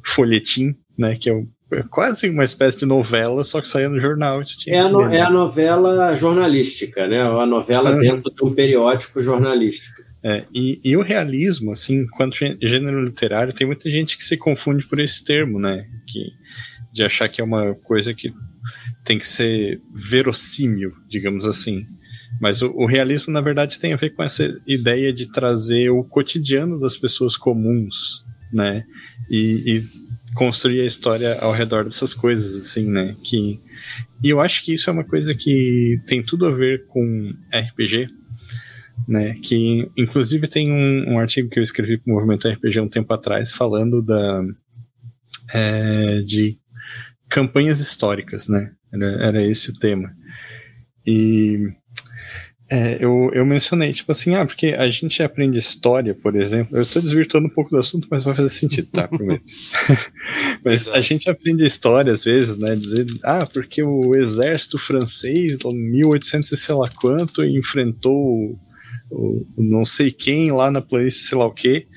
[0.04, 1.16] folhetim, né?
[1.16, 1.48] Que é o
[1.90, 4.42] quase uma espécie de novela, só que saía no jornal.
[4.68, 7.22] É a, no, é a novela jornalística, né?
[7.22, 10.02] A novela dentro de um periódico jornalístico.
[10.24, 14.88] É, e, e, o realismo, assim, quanto gênero literário, tem muita gente que se confunde
[14.88, 15.86] por esse termo, né?
[16.08, 16.32] Que,
[16.94, 18.32] de achar que é uma coisa que
[19.04, 21.86] tem que ser verossímil, digamos assim.
[22.40, 26.04] Mas o, o, realismo, na verdade, tem a ver com essa ideia de trazer o
[26.04, 28.84] cotidiano das pessoas comuns, né?
[29.30, 30.01] E, e
[30.36, 33.16] construir a história ao redor dessas coisas, assim, né?
[33.24, 33.60] Que,
[34.24, 38.08] e eu acho que isso é uma coisa que tem tudo a ver com RPG,
[39.08, 39.36] né?
[39.42, 43.14] Que inclusive tem um, um artigo que eu escrevi para o Movimento RPG um tempo
[43.14, 44.44] atrás falando da
[45.54, 46.58] é, de
[47.28, 48.72] campanhas históricas, né?
[48.94, 50.14] Era, era esse o tema.
[51.06, 51.74] E
[52.72, 56.78] é, eu, eu mencionei, tipo assim, ah, porque a gente aprende história, por exemplo.
[56.78, 59.08] Eu estou desvirtuando um pouco do assunto, mas vai fazer sentido, tá?
[59.10, 59.44] Prometo.
[60.64, 60.98] mas Exato.
[60.98, 62.74] a gente aprende história às vezes, né?
[62.78, 68.60] Dizer, ah, porque o exército francês, em 1800 e sei lá quanto, enfrentou o,
[69.12, 71.88] o, não sei quem lá na planície, sei lá o quê.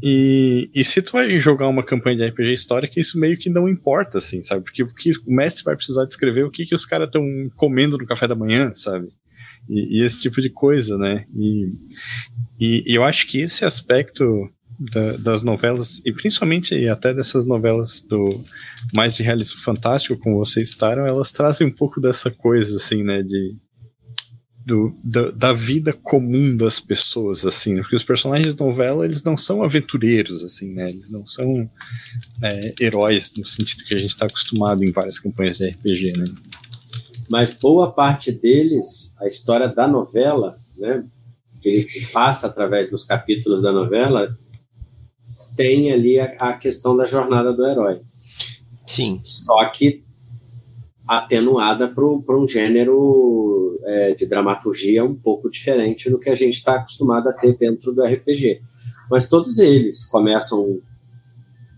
[0.00, 3.68] E, e se tu vai jogar uma campanha de RPG histórica, isso meio que não
[3.68, 4.62] importa, assim, sabe?
[4.62, 7.24] Porque o que o mestre vai precisar descrever o que, que os caras estão
[7.56, 9.08] comendo no café da manhã, sabe?
[9.68, 11.26] E, e esse tipo de coisa, né?
[11.34, 11.72] E,
[12.58, 18.44] e, eu acho que esse aspecto da, das novelas, e principalmente até dessas novelas do
[18.92, 23.22] mais de realismo fantástico, como vocês citaram, elas trazem um pouco dessa coisa, assim, né?
[23.22, 23.56] De,
[24.66, 27.82] do, da, da, vida comum das pessoas, assim, né?
[27.82, 31.70] porque os personagens de novela, eles não são aventureiros, assim, né, eles não são
[32.42, 36.34] é, heróis no sentido que a gente está acostumado em várias campanhas de RPG, né
[37.28, 41.04] mas boa parte deles, a história da novela, né,
[41.60, 44.36] que passa através dos capítulos da novela,
[45.56, 48.02] tem ali a, a questão da jornada do herói.
[48.86, 49.18] Sim.
[49.22, 50.04] Só que
[51.06, 56.76] atenuada para um gênero é, de dramaturgia um pouco diferente do que a gente está
[56.76, 58.60] acostumado a ter dentro do RPG.
[59.10, 60.80] Mas todos eles começam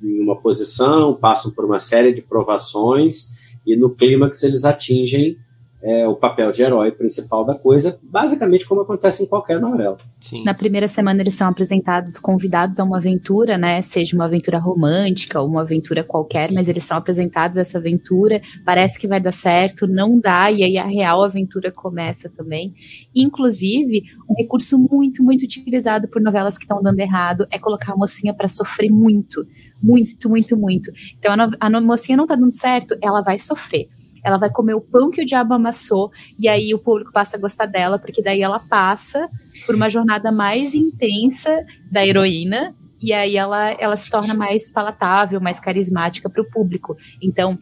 [0.02, 3.37] em uma posição, passam por uma série de provações
[3.72, 5.36] e no clímax eles atingem
[5.80, 9.96] é, o papel de herói principal da coisa, basicamente como acontece em qualquer novela.
[10.20, 10.42] Sim.
[10.42, 13.80] Na primeira semana eles são apresentados, convidados a uma aventura, né?
[13.82, 18.40] Seja uma aventura romântica ou uma aventura qualquer, mas eles são apresentados a essa aventura,
[18.64, 22.74] parece que vai dar certo, não dá, e aí a real aventura começa também.
[23.14, 27.96] Inclusive, um recurso muito, muito utilizado por novelas que estão dando errado é colocar a
[27.96, 29.46] mocinha para sofrer muito
[29.82, 30.90] muito, muito, muito.
[31.18, 33.88] Então a, a mocinha não tá dando certo, ela vai sofrer.
[34.24, 37.40] Ela vai comer o pão que o diabo amassou, e aí o público passa a
[37.40, 39.28] gostar dela, porque daí ela passa
[39.64, 45.40] por uma jornada mais intensa da heroína, e aí ela, ela se torna mais palatável,
[45.40, 46.96] mais carismática para o público.
[47.22, 47.56] Então,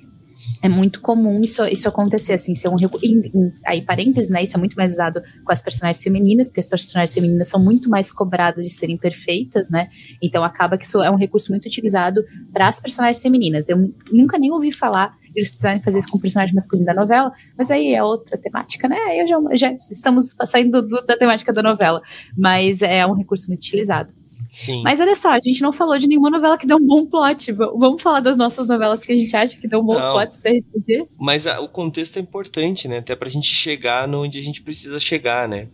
[0.63, 4.57] é muito comum isso, isso acontecer, assim, ser um em, em, aí parênteses, né, isso
[4.57, 8.13] é muito mais usado com as personagens femininas, porque as personagens femininas são muito mais
[8.13, 9.89] cobradas de serem perfeitas, né,
[10.23, 13.69] então acaba que isso é um recurso muito utilizado para as personagens femininas.
[13.69, 17.31] Eu nunca nem ouvi falar eles precisarem fazer isso com o personagem masculino da novela,
[17.59, 21.63] mas aí é outra temática, né, aí já, já estamos saindo do, da temática da
[21.63, 22.01] novela,
[22.37, 24.15] mas é um recurso muito utilizado.
[24.51, 24.83] Sim.
[24.83, 27.53] Mas olha só, a gente não falou de nenhuma novela que deu um bom plot.
[27.53, 30.53] Vamos falar das nossas novelas que a gente acha que dão bons não, plots pra
[30.53, 31.07] RPG?
[31.19, 32.99] Mas a, o contexto é importante, né?
[32.99, 35.69] Até pra gente chegar onde a gente precisa chegar, né?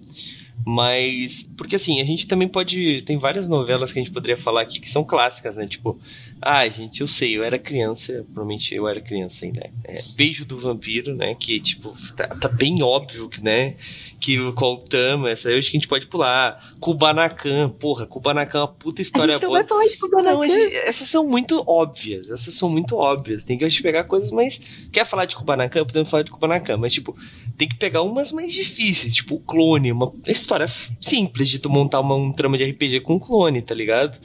[0.64, 3.02] Mas, porque assim, a gente também pode.
[3.02, 5.66] Tem várias novelas que a gente poderia falar aqui que são clássicas, né?
[5.66, 5.98] Tipo,
[6.42, 9.68] ah, gente, eu sei, eu era criança, provavelmente eu era criança ainda.
[9.85, 11.35] É, Beijo do Vampiro, né?
[11.35, 13.74] Que, tipo, tá, tá bem óbvio que, né?
[14.20, 16.74] Que o Coltama, essa eu acho que a gente pode pular.
[16.81, 19.61] Kubanacan, porra, Kubanacan é uma puta história a gente não boa.
[19.61, 20.33] vai falar de Kubanacan.
[20.33, 23.44] Não, gente, essas são muito óbvias, essas são muito óbvias.
[23.44, 24.88] Tem que a gente pegar coisas mais.
[24.92, 25.85] Quer falar de Kubanacan?
[25.85, 27.16] Podemos falar de Kubanacan, mas, tipo,
[27.59, 30.66] tem que pegar umas mais difíceis, tipo o clone, uma história história
[31.00, 34.18] simples de tu montar uma, um trama de RPG com um clone, tá ligado?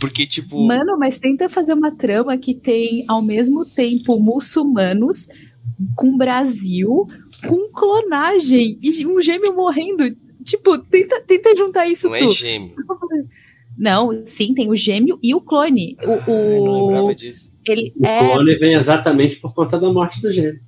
[0.00, 0.60] Porque, tipo.
[0.66, 5.28] Mano, mas tenta fazer uma trama que tem ao mesmo tempo muçulmanos,
[5.94, 7.06] com Brasil,
[7.46, 10.14] com clonagem e um gêmeo morrendo.
[10.44, 12.30] Tipo, tenta, tenta juntar isso Não tudo.
[12.30, 12.74] é gêmeo.
[13.76, 15.96] Não, sim, tem o gêmeo e o clone.
[16.02, 17.52] O, não o- lembrava disso.
[17.66, 20.60] ele O é, clone vem exatamente por conta da morte do gêmeo.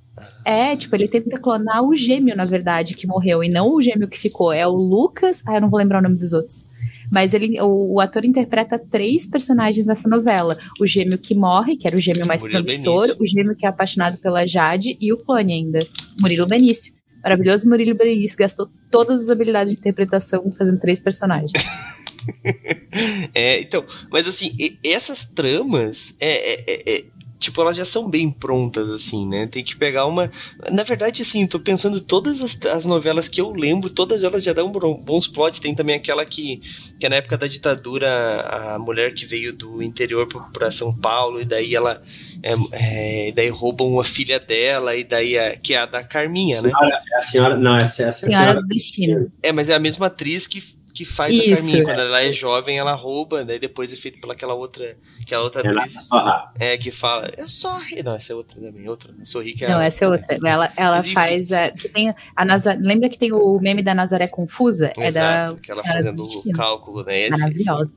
[0.45, 4.07] é, tipo, ele tenta clonar o gêmeo, na verdade, que morreu, e não o gêmeo
[4.07, 4.51] que ficou.
[4.53, 5.41] É o Lucas.
[5.47, 6.65] Ah, eu não vou lembrar o nome dos outros.
[7.11, 11.87] Mas ele, o, o ator interpreta três personagens nessa novela: o gêmeo que morre, que
[11.87, 13.17] era o gêmeo mais Murilo promissor, Benício.
[13.23, 15.79] o gêmeo que é apaixonado pela Jade e o clone ainda,
[16.19, 16.93] Murilo Benício.
[17.23, 21.51] Maravilhoso Murilo Benício gastou todas as habilidades de interpretação fazendo três personagens.
[23.33, 24.51] É, então, mas assim,
[24.83, 27.05] essas tramas, é, é- é- é,
[27.39, 29.47] tipo, elas já são bem prontas, assim, né?
[29.47, 30.29] Tem que pegar uma.
[30.69, 34.51] Na verdade, assim, tô pensando todas as, as novelas que eu lembro, todas elas já
[34.51, 35.59] dão bons plots.
[35.59, 36.61] Tem também aquela que,
[36.99, 40.93] que é na época da ditadura, a mulher que veio do interior pra, pra São
[40.93, 42.03] Paulo, e daí ela.
[42.43, 46.03] É, é, e daí roubam a filha dela, e daí é, que é a da
[46.03, 46.69] Carminha, né?
[46.69, 47.57] Senhora, é a senhora.
[47.57, 48.61] Não, essa, essa é a Senhora senhora.
[48.61, 49.31] do Destino.
[49.41, 50.61] É, mas é a mesma atriz que,
[50.99, 51.55] que faz a Isso.
[51.55, 51.83] Carminha.
[51.85, 55.85] Quando ela é jovem, ela rouba, daí depois é feito pelaquela outra, aquela outra Renata
[55.85, 56.09] atriz.
[56.59, 58.03] É, que fala, eu sorri.
[58.03, 59.13] Não, essa é outra também, outra.
[59.17, 60.37] Eu sorri que é Não, a- essa é outra.
[60.45, 61.53] Ela, ela Mas, faz.
[61.53, 64.91] A, que tem a Naza- Lembra que tem o meme da Nazaré Confusa?
[64.97, 65.45] é da.
[65.45, 67.17] Exato, que ela fazendo o cálculo, né?
[67.21, 67.95] Esse- Maravilhosa.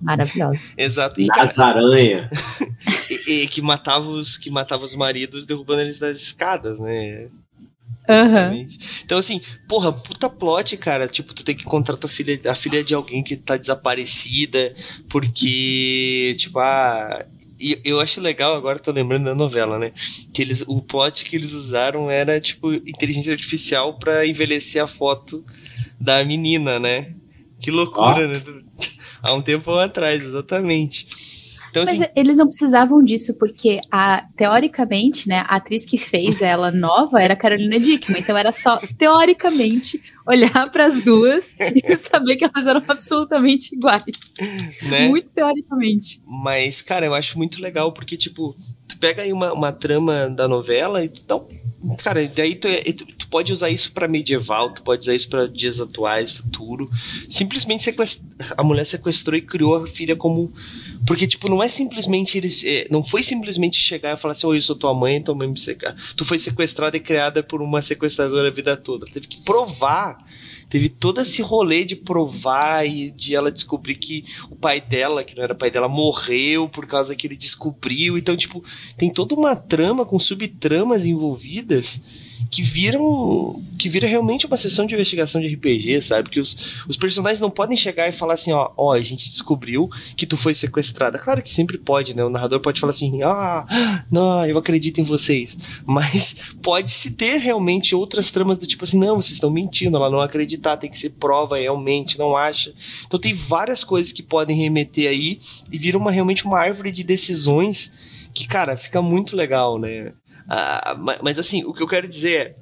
[0.00, 0.64] Maravilhosa.
[0.78, 1.20] Exato.
[1.20, 2.30] E, Nazaranha.
[3.28, 7.28] e- e que matava os que matava os maridos derrubando eles das escadas, né?
[8.10, 9.02] Exatamente.
[9.04, 11.06] Então, assim, porra, puta plot, cara.
[11.08, 14.74] Tipo, tu tem que encontrar tua filha, a filha de alguém que tá desaparecida,
[15.08, 17.24] porque, tipo, ah.
[17.62, 19.92] E eu acho legal, agora tô lembrando da novela, né?
[20.32, 25.44] Que eles, o plot que eles usaram era, tipo, inteligência artificial pra envelhecer a foto
[26.00, 27.12] da menina, né?
[27.60, 28.32] Que loucura, né?
[29.22, 31.06] Há um tempo atrás, exatamente.
[31.70, 36.42] Então, assim, Mas eles não precisavam disso, porque a, teoricamente, né, a atriz que fez
[36.42, 38.20] ela nova era a Carolina Dickman.
[38.20, 44.04] Então era só, teoricamente, olhar para as duas e saber que elas eram absolutamente iguais.
[44.88, 45.08] né?
[45.08, 46.22] Muito teoricamente.
[46.26, 48.54] Mas, cara, eu acho muito legal, porque, tipo,
[48.88, 51.46] tu pega aí uma, uma trama da novela e tu dá um-
[52.02, 55.28] Cara, daí tu, é- tu, tu pode usar isso pra medieval, tu pode usar isso
[55.28, 56.90] pra dias atuais, futuro.
[57.28, 58.20] Simplesmente sequest...
[58.56, 60.52] a mulher sequestrou e criou a filha como.
[61.06, 62.62] Porque, tipo, não é simplesmente eles.
[62.64, 65.56] é, não foi simplesmente chegar e falar assim, oi, eu sou tua mãe, então mesmo
[65.56, 65.96] seca.
[66.16, 69.06] Tu foi sequestrada e criada por uma sequestradora a vida toda.
[69.06, 70.18] Teve que provar.
[70.70, 75.36] Teve todo esse rolê de provar e de ela descobrir que o pai dela, que
[75.36, 78.16] não era pai dela, morreu por causa que ele descobriu.
[78.16, 78.64] Então, tipo,
[78.96, 82.00] tem toda uma trama com subtramas envolvidas
[82.50, 86.28] que viram que vira realmente uma sessão de investigação de RPG, sabe?
[86.28, 89.88] Que os, os personagens não podem chegar e falar assim, ó, ó, a gente descobriu
[90.16, 91.18] que tu foi sequestrada.
[91.18, 92.22] Claro que sempre pode, né?
[92.22, 95.56] O narrador pode falar assim, ah, não, eu acredito em vocês.
[95.86, 100.10] Mas pode se ter realmente outras tramas do tipo assim, não, vocês estão mentindo, ela
[100.10, 102.74] não acreditar, tem que ser prova realmente, não acha.
[103.06, 105.40] Então tem várias coisas que podem remeter aí
[105.72, 107.90] e vira uma realmente uma árvore de decisões
[108.32, 110.12] que, cara, fica muito legal, né?
[110.52, 112.56] Ah, ma- mas assim, o que eu quero dizer é,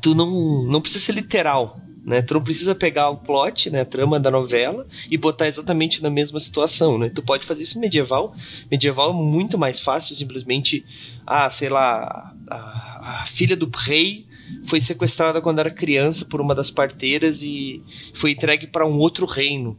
[0.00, 2.22] tu não, não precisa ser literal, né?
[2.22, 6.10] Tu não precisa pegar o plot, né, a trama da novela e botar exatamente na
[6.10, 7.08] mesma situação, né?
[7.08, 8.34] Tu pode fazer isso medieval.
[8.70, 10.84] Medieval é muito mais fácil, simplesmente,
[11.26, 14.26] ah, sei lá, a, a filha do rei
[14.64, 17.82] foi sequestrada quando era criança por uma das parteiras e
[18.14, 19.76] foi entregue para um outro reino.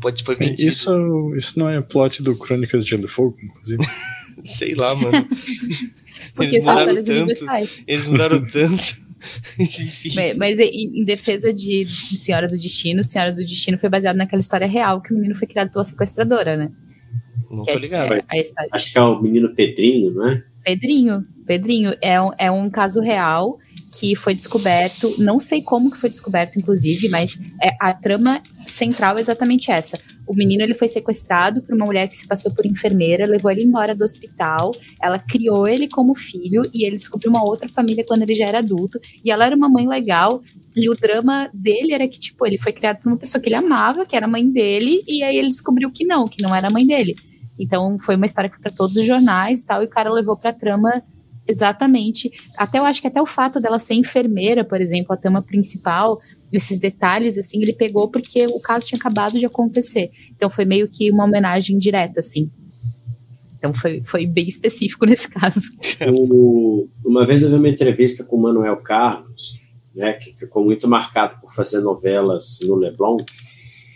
[0.00, 0.68] Pode foi vendido.
[0.68, 3.82] Isso, isso não é plot do Crônicas de Gelo e Fogo, inclusive.
[4.44, 5.26] Sei lá, mano.
[6.36, 7.16] Porque Eles são mudaram histórias tanto.
[7.16, 7.82] universais.
[7.86, 9.04] Eles mudaram tanto.
[9.58, 10.12] Enfim.
[10.14, 14.40] Mas, mas em, defesa de, de Senhora do Destino, Senhora do Destino foi baseado naquela
[14.40, 16.70] história real que o menino foi criado pela sequestradora, né?
[17.50, 18.14] Não Que tô é- ligado.
[18.14, 18.24] é.
[18.72, 20.42] Acho que é o menino Pedrinho, não é?
[20.64, 21.24] Pedrinho.
[21.46, 23.58] Pedrinho é um, é um caso real
[23.98, 29.18] que foi descoberto, não sei como que foi descoberto, inclusive, mas é, a trama central
[29.18, 29.98] é exatamente essa.
[30.26, 33.62] O menino ele foi sequestrado por uma mulher que se passou por enfermeira, levou ele
[33.62, 38.22] embora do hospital, ela criou ele como filho e ele descobriu uma outra família quando
[38.22, 40.42] ele já era adulto, e ela era uma mãe legal,
[40.74, 43.54] e o drama dele era que, tipo, ele foi criado por uma pessoa que ele
[43.54, 46.66] amava, que era a mãe dele, e aí ele descobriu que não, que não era
[46.66, 47.14] a mãe dele.
[47.58, 50.10] Então foi uma história que foi para todos os jornais e tal, e o cara
[50.12, 51.02] levou pra trama
[51.46, 52.30] exatamente.
[52.56, 56.18] Até eu acho que até o fato dela ser enfermeira, por exemplo, a trama principal,
[56.52, 60.10] esses detalhes, assim, ele pegou porque o caso tinha acabado de acontecer.
[60.34, 62.50] Então foi meio que uma homenagem direta, assim.
[63.58, 65.60] Então foi, foi bem específico nesse caso.
[66.12, 69.58] O- uma vez eu vi uma entrevista com o Manuel Carlos,
[69.94, 73.16] né, que ficou muito marcado por fazer novelas no Leblon.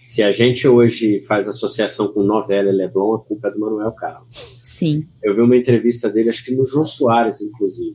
[0.08, 3.92] Se a gente hoje faz associação com novela e Leblon, a culpa é do Manuel
[3.92, 4.58] Carlos.
[4.62, 5.06] Sim.
[5.22, 7.94] Eu vi uma entrevista dele, acho que no João Soares, inclusive.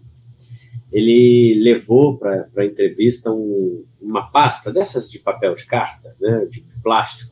[0.91, 6.63] ele levou para a entrevista um, uma pasta dessas de papel de carta, né, de
[6.83, 7.31] plástico,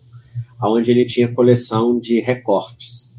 [0.63, 3.15] onde ele tinha coleção de recortes.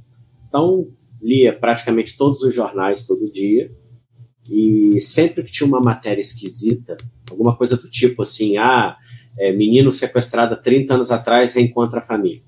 [0.49, 0.89] Então,
[1.23, 3.73] lia praticamente todos os jornais todo dia,
[4.51, 6.97] e sempre que tinha uma matéria esquisita,
[7.31, 8.97] alguma coisa do tipo assim, ah,
[9.39, 12.43] é, menino sequestrado há 30 anos atrás reencontra a família.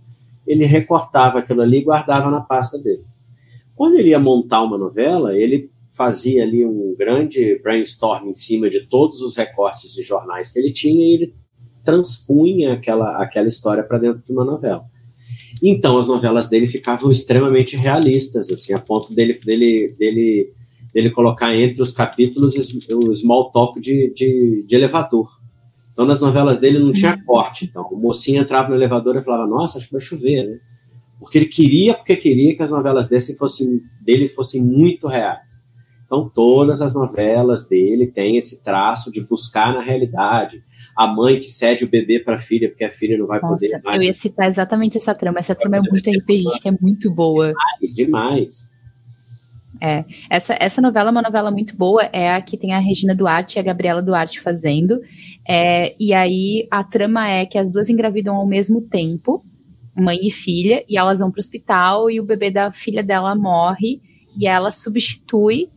[0.47, 3.05] Ele recortava aquilo ali e guardava na pasta dele.
[3.75, 8.87] Quando ele ia montar uma novela, ele fazia ali um grande brainstorm em cima de
[8.87, 11.35] todos os recortes de jornais que ele tinha e ele
[11.85, 14.85] transpunha aquela, aquela história para dentro de uma novela.
[15.63, 20.53] Então as novelas dele ficavam extremamente realistas, assim, a ponto dele, dele, dele,
[20.93, 22.55] dele colocar entre os capítulos
[22.91, 25.29] o small talk de, de, de elevador.
[25.95, 27.65] Então nas novelas dele não tinha corte.
[27.65, 30.59] Então o mocinho entrava no elevador e falava: Nossa, acho que vai chover, né?
[31.19, 35.65] Porque ele queria, porque queria que as novelas desse fossem, dele fossem muito reais.
[36.05, 40.63] Então, todas as novelas dele têm esse traço de buscar na realidade.
[40.97, 43.55] A mãe que cede o bebê para a filha, porque a filha não vai Nossa,
[43.55, 43.97] poder mais.
[43.97, 45.39] Eu ia citar exatamente essa trama.
[45.39, 47.53] Essa trama é muito RPG, que é muito boa.
[47.81, 48.74] Demais, demais.
[49.85, 53.15] É, essa, essa novela é uma novela muito boa, é a que tem a Regina
[53.15, 54.99] Duarte e a Gabriela Duarte fazendo.
[55.47, 59.45] É, e aí a trama é que as duas engravidam ao mesmo tempo,
[59.95, 63.35] mãe e filha, e elas vão para o hospital e o bebê da filha dela
[63.35, 64.01] morre
[64.41, 65.69] e ela substitui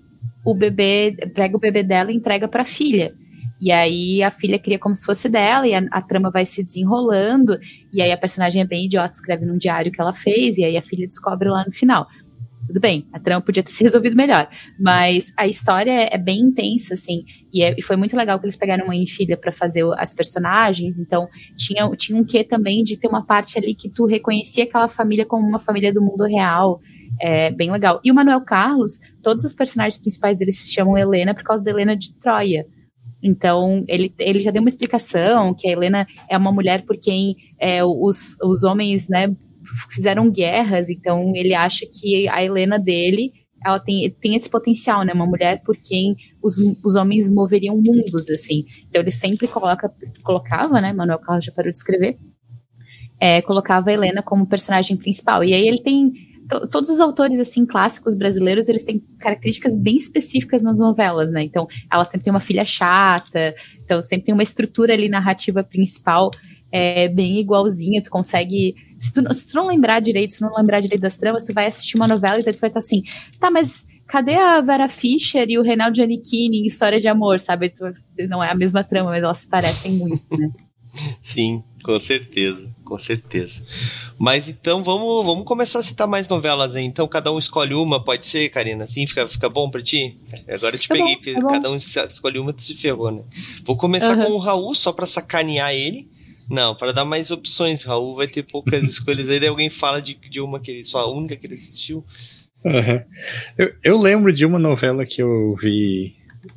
[0.45, 3.13] o bebê, pega o bebê dela e entrega para a filha.
[3.59, 6.63] E aí a filha cria como se fosse dela, e a, a, trama vai se
[6.63, 7.59] desenrolando,
[7.91, 10.77] e aí a personagem é bem idiota, escreve num diário que ela fez, e aí
[10.77, 12.07] a filha descobre lá no final.
[12.67, 16.41] Tudo bem, a trama podia ter se resolvido melhor, mas a história é, é bem
[16.41, 19.53] intensa, assim, e, é, e, foi muito legal que eles pegaram mãe e filha para
[19.53, 23.89] fazer as personagens, então tinha, tinha um quê também de ter uma parte ali que
[23.89, 26.81] tu reconhecia aquela família como uma família do mundo real,
[27.21, 28.01] é bem legal.
[28.03, 31.71] E o Manuel Carlos, todos os personagens principais dele se chamam Helena por causa da
[31.71, 32.65] Helena de Troia.
[33.23, 37.35] Então, ele, ele já deu uma explicação que a Helena é uma mulher por quem
[37.59, 39.33] é, os, os homens né,
[39.89, 43.31] fizeram guerras, então ele acha que a Helena dele
[43.65, 45.13] ela tem, tem esse potencial, né?
[45.13, 48.65] Uma mulher por quem os, os homens moveriam mundos, assim.
[48.87, 49.91] Então ele sempre coloca,
[50.23, 50.93] colocava, né?
[50.93, 52.17] Manuel Carlos já parou de escrever.
[53.19, 55.43] É, colocava a Helena como personagem principal.
[55.43, 56.13] E aí ele tem
[56.71, 61.43] todos os autores assim clássicos brasileiros eles têm características bem específicas nas novelas, né?
[61.43, 63.53] Então ela sempre tem uma filha chata,
[63.83, 66.31] então sempre tem uma estrutura ali narrativa principal
[66.71, 68.01] é, bem igualzinha.
[68.01, 71.17] Tu consegue se tu, se tu não lembrar direito, se tu não lembrar direito das
[71.17, 73.03] tramas, tu vai assistir uma novela e tu vai estar assim,
[73.39, 77.69] tá, mas cadê a Vera Fischer e o Reinaldo Giannichini em História de Amor, sabe?
[77.69, 77.83] Tu,
[78.27, 80.49] não é a mesma trama, mas elas se parecem muito, né?
[81.21, 83.63] Sim, com certeza, com certeza.
[84.17, 86.83] Mas então vamos, vamos começar a citar mais novelas aí.
[86.83, 88.85] Então cada um escolhe uma, pode ser, Karina?
[88.85, 90.19] Assim fica, fica bom pra ti?
[90.49, 93.11] Agora eu te tá peguei, bom, porque tá cada um escolhe uma, tu se ferrou,
[93.11, 93.23] né?
[93.63, 94.25] Vou começar uhum.
[94.25, 96.09] com o Raul, só pra sacanear ele.
[96.49, 100.39] Não, para dar mais opções, Raul vai ter poucas escolhas aí, alguém fala de, de
[100.39, 102.05] uma que ele, só a única que ele assistiu.
[102.63, 103.03] Uhum.
[103.57, 106.15] Eu, eu lembro de uma novela que eu vi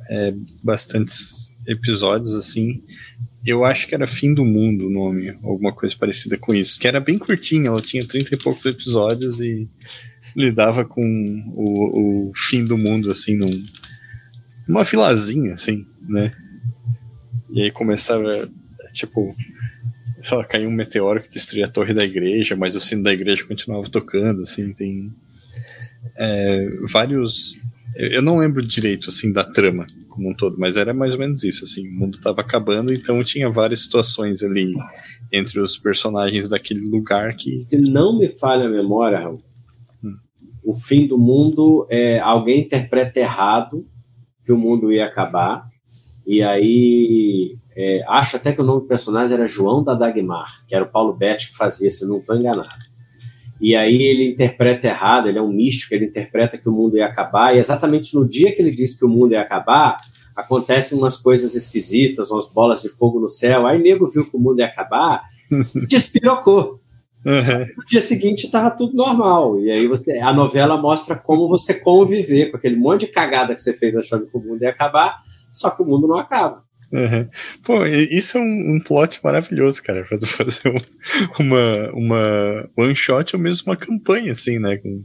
[0.09, 0.33] é,
[0.63, 2.81] bastantes episódios assim,
[3.45, 6.79] eu acho que era Fim do Mundo o nome, alguma coisa parecida com isso.
[6.79, 9.67] Que era bem curtinha, ela tinha 30 e poucos episódios e
[10.35, 11.03] lidava com
[11.53, 13.63] o, o fim do mundo, assim, num,
[14.67, 16.33] numa filazinha, assim, né?
[17.49, 18.49] E aí começava,
[18.93, 19.35] tipo,
[20.21, 23.13] sei lá, caiu um meteoro que destruía a torre da igreja, mas o sino da
[23.13, 25.11] igreja continuava tocando, assim, tem
[26.17, 27.55] é, vários.
[27.95, 31.43] Eu não lembro direito, assim, da trama como um todo, mas era mais ou menos
[31.43, 34.73] isso, assim, o mundo estava acabando, então tinha várias situações ali
[35.31, 37.55] entre os personagens daquele lugar que...
[37.55, 39.41] Se não me falha a memória, Raul,
[40.03, 40.17] hum.
[40.63, 43.87] o fim do mundo, é, alguém interpreta errado
[44.43, 45.65] que o mundo ia acabar,
[46.27, 50.75] e aí é, acho até que o nome do personagem era João da Dagmar, que
[50.75, 52.91] era o Paulo Betti que fazia, se não estou enganado.
[53.59, 57.05] E aí ele interpreta errado, ele é um místico, ele interpreta que o mundo ia
[57.05, 60.01] acabar, e exatamente no dia que ele disse que o mundo ia acabar,
[60.35, 63.67] acontecem umas coisas esquisitas, umas bolas de fogo no céu.
[63.67, 65.23] Aí nego viu que o mundo ia acabar
[65.75, 66.79] e despirocou.
[67.23, 67.65] Uhum.
[67.77, 69.59] No dia seguinte estava tudo normal.
[69.59, 73.61] E aí você, a novela mostra como você conviver com aquele monte de cagada que
[73.61, 76.63] você fez achando que o mundo ia acabar, só que o mundo não acaba.
[76.91, 77.27] Uhum.
[77.63, 82.95] Pô, isso é um, um, plot maravilhoso, cara, pra tu fazer um, uma, uma one
[82.95, 84.77] shot ou mesmo uma campanha, assim, né?
[84.77, 85.03] Com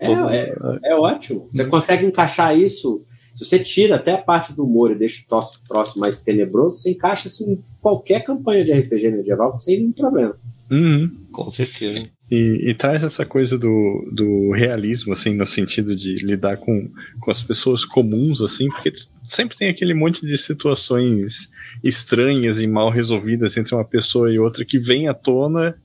[0.00, 1.48] é, é, é, ótimo.
[1.50, 3.04] Você consegue encaixar isso.
[3.34, 6.78] Se você tira até a parte do humor e deixa o troço, troço mais tenebroso,
[6.78, 10.36] você encaixa isso em qualquer campanha de RPG medieval sem nenhum problema.
[10.70, 11.10] Uhum.
[11.32, 12.08] Com certeza.
[12.30, 17.30] E, e, traz essa coisa do, do realismo, assim, no sentido de lidar com, com
[17.30, 21.50] as pessoas comuns, assim, porque sempre tem aquele monte de situações
[21.82, 25.76] estranhas e mal resolvidas entre uma pessoa e outra que vem à tona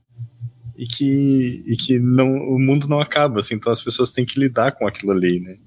[0.78, 4.40] e que, e que não, o mundo não acaba, assim, então as pessoas têm que
[4.40, 5.58] lidar com aquilo ali, né?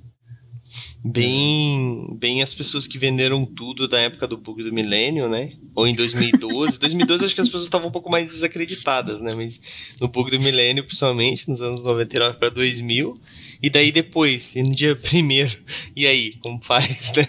[1.05, 5.55] Bem, bem as pessoas que venderam tudo da época do bug do milênio, né?
[5.75, 6.79] Ou em 2012.
[6.79, 9.35] 2012 acho que as pessoas estavam um pouco mais desacreditadas, né?
[9.35, 9.61] Mas
[10.01, 13.21] no bug do milênio, principalmente, nos anos 99 para 2000.
[13.61, 15.59] E daí depois, no dia primeiro.
[15.97, 17.29] E aí, como faz, né?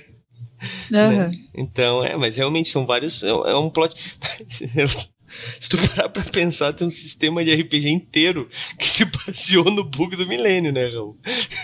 [0.92, 1.18] Uhum.
[1.18, 1.32] né?
[1.56, 3.24] Então, é, mas realmente são vários.
[3.24, 3.96] É, é um plot.
[5.60, 8.48] Se tu parar pra pensar, tem um sistema de RPG inteiro
[8.78, 11.18] que se baseou no bug do milênio, né, Raul?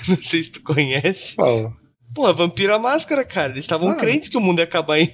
[0.07, 1.35] Não sei se tu conhece.
[1.35, 1.77] Qual?
[2.13, 3.53] Pô, a Vampira Máscara, cara.
[3.53, 3.95] Eles estavam ah.
[3.95, 5.11] crentes que o mundo ia acabar em,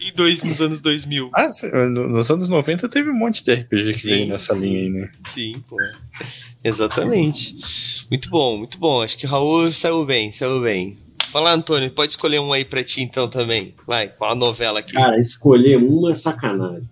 [0.00, 1.30] em dois, nos anos 2000.
[1.34, 4.60] Ah, sim, nos anos 90 teve um monte de RPG que sim, veio nessa sim.
[4.60, 5.10] linha aí, né?
[5.26, 5.76] Sim, pô.
[6.62, 7.56] Exatamente.
[8.10, 9.02] Muito bom, muito bom.
[9.02, 10.98] Acho que o Raul saiu bem, saiu bem.
[11.32, 13.74] Fala, Antônio, pode escolher um aí pra ti então também.
[13.86, 14.92] Vai, qual a novela aqui?
[14.92, 16.88] Cara, escolher uma é sacanagem.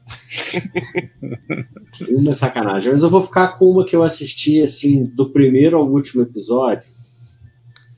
[2.10, 2.92] uma é sacanagem.
[2.92, 6.84] Mas eu vou ficar com uma que eu assisti, assim, do primeiro ao último episódio,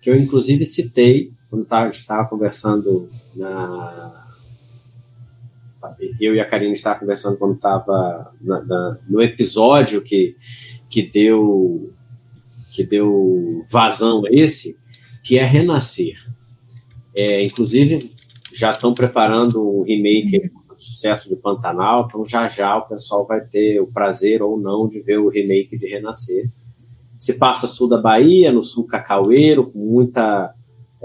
[0.03, 4.27] que eu inclusive citei quando tá, estava conversando na.
[6.21, 8.33] Eu e a Karine estavam conversando quando estava
[9.09, 10.37] no episódio que,
[10.89, 11.93] que deu
[12.73, 14.79] que deu vazão a esse,
[15.23, 16.19] que é Renascer.
[17.15, 18.15] É, inclusive,
[18.53, 23.41] já estão preparando um remake do sucesso de Pantanal, então já já o pessoal vai
[23.41, 26.51] ter o prazer ou não de ver o remake de Renascer.
[27.17, 30.55] Se passa sul da Bahia, no sul cacaueiro, com muita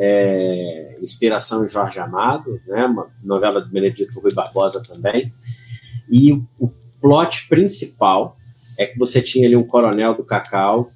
[0.03, 5.31] é, inspiração em Jorge Amado, né, uma novela do Benedito Rui Barbosa também.
[6.09, 8.35] E o plot principal
[8.79, 10.89] é que você tinha ali um coronel do Cacau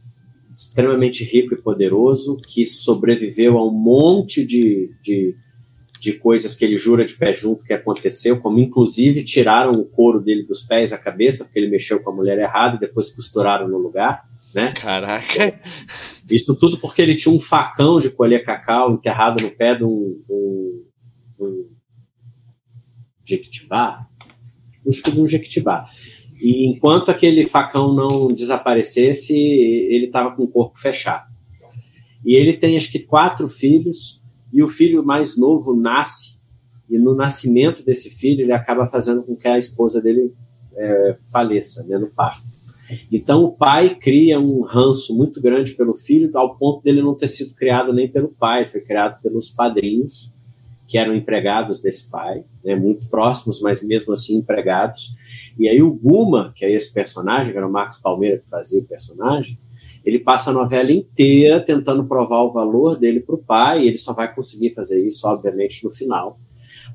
[0.57, 5.35] extremamente rico e poderoso, que sobreviveu a um monte de, de,
[5.99, 10.19] de coisas que ele jura de pé junto que aconteceu, como inclusive tiraram o couro
[10.19, 13.77] dele dos pés à cabeça, porque ele mexeu com a mulher errada depois costuraram no
[13.77, 14.23] lugar.
[14.55, 14.71] Né?
[14.71, 15.59] Caraca!
[16.31, 20.23] Isso tudo porque ele tinha um facão de colher cacau enterrado no pé de um,
[20.29, 20.85] um,
[21.37, 21.69] um
[23.25, 24.07] jequitibá,
[24.81, 25.85] de um jequitibá.
[26.39, 31.25] E enquanto aquele facão não desaparecesse, ele estava com o corpo fechado.
[32.25, 36.39] E ele tem acho que quatro filhos, e o filho mais novo nasce,
[36.89, 40.33] e no nascimento desse filho ele acaba fazendo com que a esposa dele
[40.77, 42.54] é, faleça né, no parto.
[43.11, 47.27] Então o pai cria um ranço muito grande pelo filho, ao ponto dele não ter
[47.27, 50.33] sido criado nem pelo pai, foi criado pelos padrinhos,
[50.87, 55.15] que eram empregados desse pai, né, muito próximos, mas mesmo assim empregados.
[55.57, 58.81] E aí o Guma, que é esse personagem, que era o Marcos Palmeira que fazia
[58.81, 59.57] o personagem,
[60.05, 63.97] ele passa a novela inteira tentando provar o valor dele para o pai, e ele
[63.97, 66.39] só vai conseguir fazer isso, obviamente, no final.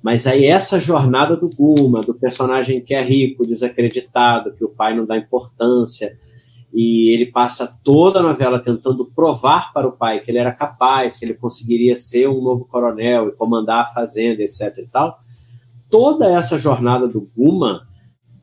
[0.03, 4.97] Mas aí essa jornada do Guma, do personagem que é rico, desacreditado, que o pai
[4.97, 6.16] não dá importância,
[6.72, 11.18] e ele passa toda a novela tentando provar para o pai que ele era capaz,
[11.18, 15.18] que ele conseguiria ser um novo coronel e comandar a fazenda, etc e tal.
[15.88, 17.88] Toda essa jornada do Guma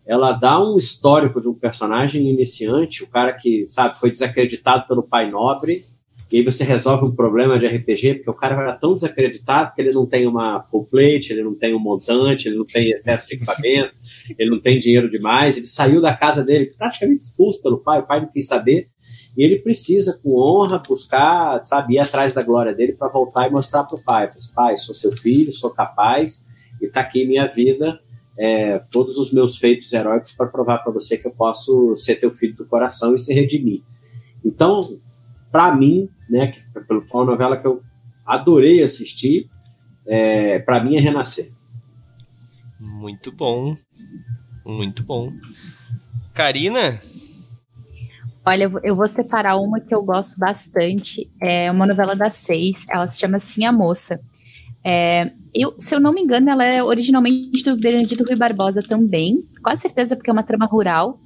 [0.08, 5.04] ela dá um histórico de um personagem iniciante, o cara que, sabe, foi desacreditado pelo
[5.04, 5.84] pai nobre,
[6.30, 9.82] e aí você resolve um problema de RPG, porque o cara era tão desacreditado que
[9.82, 13.28] ele não tem uma full plate, ele não tem um montante, ele não tem excesso
[13.28, 13.94] de equipamento,
[14.38, 18.06] ele não tem dinheiro demais, ele saiu da casa dele praticamente expulso pelo pai, o
[18.06, 18.90] pai não quis saber,
[19.38, 23.52] e ele precisa, com honra, buscar, sabe, ir atrás da glória dele para voltar e
[23.52, 26.46] mostrar para o pai, pai, sou seu filho, sou capaz,
[26.82, 28.02] e está aqui minha vida,
[28.38, 32.32] é, todos os meus feitos heróicos para provar para você que eu posso ser teu
[32.32, 33.82] filho do coração e se redimir.
[34.44, 35.00] Então,
[35.52, 36.64] para mim, né, que
[37.08, 37.82] foi uma novela que eu
[38.26, 39.50] adorei assistir,
[40.06, 41.52] é, para mim é Renascer.
[42.80, 43.76] Muito bom,
[44.66, 45.32] muito bom.
[46.34, 47.00] Karina?
[48.46, 51.30] Olha, eu vou separar uma que eu gosto bastante.
[51.42, 52.86] É uma novela das seis.
[52.90, 54.22] Ela se chama Sim a Moça.
[54.86, 59.44] É, eu, se eu não me engano, ela é originalmente do Benedito Rui Barbosa também,
[59.62, 61.20] quase certeza porque é uma trama rural.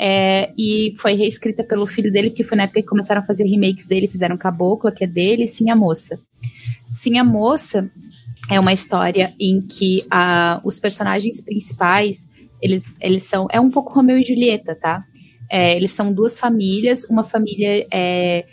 [0.00, 3.44] É, e foi reescrita pelo filho dele, que foi na época que começaram a fazer
[3.44, 6.18] remakes dele, fizeram Caboclo, que é dele, e Sim a Moça.
[6.92, 7.90] Sim a Moça
[8.50, 12.28] é uma história em que a, os personagens principais,
[12.60, 15.04] eles, eles são, é um pouco Romeu e Julieta, tá?
[15.50, 18.44] É, eles são duas famílias, uma família é,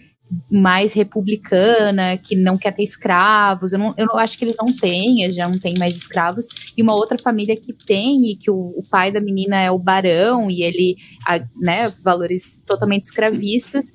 [0.50, 3.74] mais republicana, que não quer ter escravos.
[3.74, 6.48] Eu, não, eu acho que eles não têm, já não tem mais escravos.
[6.78, 9.80] E uma outra família que tem, e que o, o pai da menina é o
[9.80, 10.96] barão, e ele,
[11.28, 13.86] a, né, valores totalmente escravistas.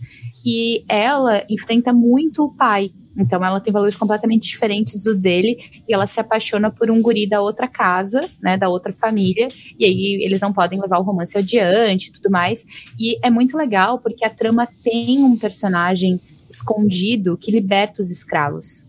[0.45, 5.59] E ela enfrenta muito o pai, então ela tem valores completamente diferentes do dele
[5.89, 9.49] e ela se apaixona por um guri da outra casa, né, da outra família,
[9.79, 12.65] e aí eles não podem levar o romance adiante e tudo mais.
[12.99, 18.86] E é muito legal porque a trama tem um personagem escondido que liberta os escravos.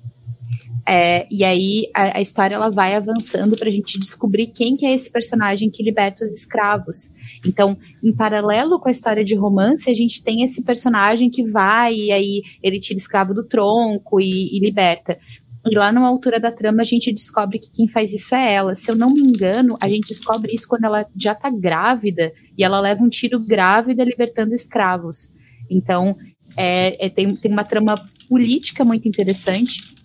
[0.90, 4.86] É, e aí a, a, história ela vai avançando para a gente descobrir quem que
[4.86, 7.10] é esse personagem que liberta os escravos.
[7.46, 11.94] Então, em paralelo com a história de romance, a gente tem esse personagem que vai
[11.94, 15.20] e aí ele tira escravo do tronco e, e liberta.
[15.70, 18.74] E lá numa altura da trama a gente descobre que quem faz isso é ela.
[18.74, 22.64] Se eu não me engano, a gente descobre isso quando ela já tá grávida e
[22.64, 25.34] ela leva um tiro grávida libertando escravos.
[25.70, 26.16] Então,
[26.56, 29.97] é, é, tem, tem uma trama política muito interessante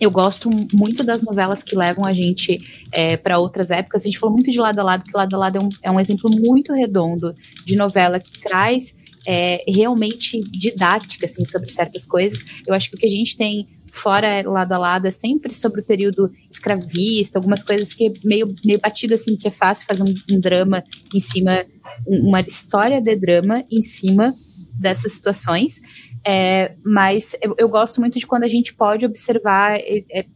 [0.00, 2.60] eu gosto muito das novelas que levam a gente
[2.92, 4.02] é, para outras épocas.
[4.02, 5.90] A gente falou muito de Lado a Lado, que Lado a Lado é um, é
[5.90, 7.34] um exemplo muito redondo
[7.64, 8.94] de novela que traz
[9.26, 12.44] é, realmente didática assim, sobre certas coisas.
[12.66, 15.80] Eu acho que o que a gente tem fora lado a lado é sempre sobre
[15.80, 20.02] o período escravista, algumas coisas que é meio, meio batido assim, que é fácil fazer
[20.02, 20.84] um, um drama
[21.14, 21.64] em cima,
[22.06, 24.34] uma história de drama em cima
[24.78, 25.80] dessas situações.
[26.26, 30.26] É, mas eu, eu, gosto muito de quando a gente pode observar é, é,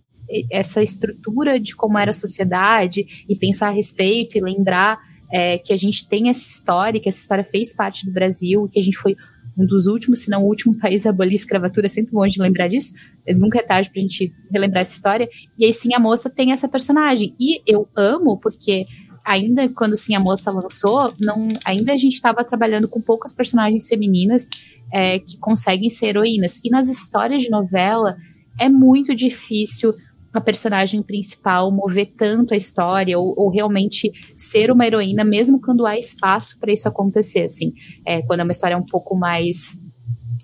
[0.49, 5.01] essa estrutura de como era a sociedade e pensar a respeito e lembrar
[5.33, 8.79] é, que a gente tem essa história, que essa história fez parte do Brasil, que
[8.79, 9.17] a gente foi
[9.59, 12.27] um dos últimos, se não o último país a abolir a escravatura, é sempre bom
[12.27, 12.95] de lembrar disso,
[13.35, 15.29] nunca é tarde pra gente relembrar essa história,
[15.59, 18.87] e aí sim a moça tem essa personagem, e eu amo porque
[19.25, 23.89] ainda quando sim a moça lançou, não, ainda a gente estava trabalhando com poucas personagens
[23.89, 24.49] femininas
[24.93, 26.61] é, que conseguem ser heroínas.
[26.65, 28.17] E nas histórias de novela
[28.59, 29.95] é muito difícil
[30.33, 35.85] a personagem principal mover tanto a história ou, ou realmente ser uma heroína, mesmo quando
[35.85, 37.45] há espaço para isso acontecer.
[37.45, 37.73] Assim,
[38.07, 39.79] é, quando é uma história um pouco mais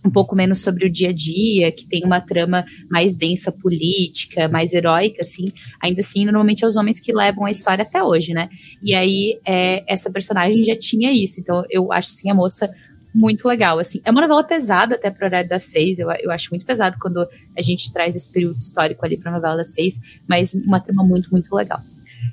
[0.06, 4.48] um pouco menos sobre o dia a dia, que tem uma trama mais densa política,
[4.48, 5.52] mais heróica, assim,
[5.82, 8.48] ainda assim, normalmente é os homens que levam a história até hoje, né?
[8.82, 12.70] E aí, é, essa personagem já tinha isso, então eu acho, assim, a moça
[13.14, 14.00] muito legal, assim.
[14.04, 17.26] É uma novela pesada até para horário das seis, eu, eu acho muito pesado quando
[17.56, 19.98] a gente traz esse período histórico ali para novela das seis,
[20.28, 21.80] mas uma trama muito, muito legal.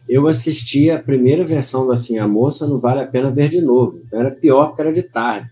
[0.08, 3.62] Eu assisti a primeira versão da Assim a Moça, não vale a pena ver de
[3.62, 4.02] novo.
[4.06, 5.50] Então era pior porque era de tarde.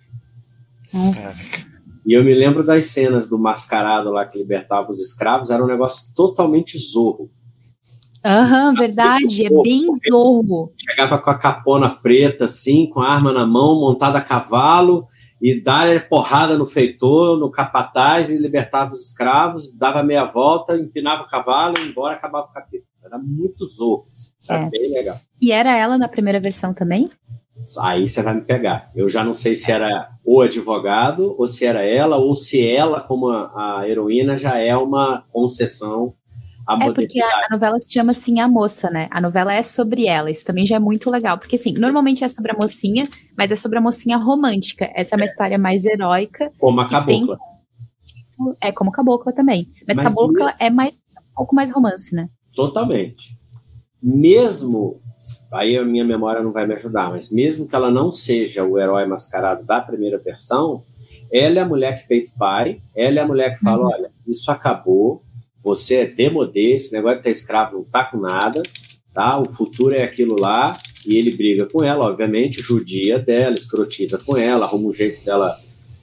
[0.93, 1.70] Nossa.
[2.05, 5.67] E eu me lembro das cenas do mascarado lá que libertava os escravos, era um
[5.67, 7.29] negócio totalmente zorro.
[8.23, 10.73] Aham, uhum, verdade, é bem zorro.
[10.77, 15.07] Chegava com a capona preta, assim, com a arma na mão, montada a cavalo,
[15.41, 21.23] e dar porrada no feitor, no capataz e libertava os escravos, dava meia volta, empinava
[21.23, 22.85] o cavalo e embora acabava o capítulo.
[23.03, 24.07] Era muito zorro,
[24.47, 24.69] era é.
[24.69, 25.17] bem legal.
[25.41, 27.09] E era ela na primeira versão também?
[27.81, 28.91] Aí você vai me pegar.
[28.95, 33.01] Eu já não sei se era o advogado, ou se era ela, ou se ela,
[33.01, 36.13] como a, a heroína, já é uma concessão
[36.79, 39.07] é porque a, a, novela se chama assim A Moça, né?
[39.11, 41.37] A novela é sobre ela, isso também já é muito legal.
[41.37, 44.89] Porque, assim, normalmente é sobre a mocinha, mas é sobre a mocinha romântica.
[44.93, 45.25] Essa é uma é.
[45.25, 46.51] história mais heróica.
[46.59, 47.37] Como a cabocla.
[47.37, 49.67] Tem, é, como cabocla também.
[49.87, 50.53] Mas, mas cabocla me...
[50.59, 52.29] é mais, um pouco mais romance, né?
[52.55, 53.37] Totalmente.
[54.01, 55.01] Mesmo,
[55.51, 58.79] aí a minha memória não vai me ajudar, mas mesmo que ela não seja o
[58.79, 60.83] herói mascarado da primeira versão,
[61.31, 63.91] ela é a mulher que peito pare, ela é a mulher que fala: uhum.
[63.93, 65.23] olha, isso acabou,
[65.63, 68.61] você é demodê, esse negócio de estar escravo não tá com nada,
[69.13, 69.39] tá?
[69.39, 74.37] O futuro é aquilo lá, e ele briga com ela, obviamente, judia dela, escrotiza com
[74.37, 75.55] ela, arruma um jeito dela,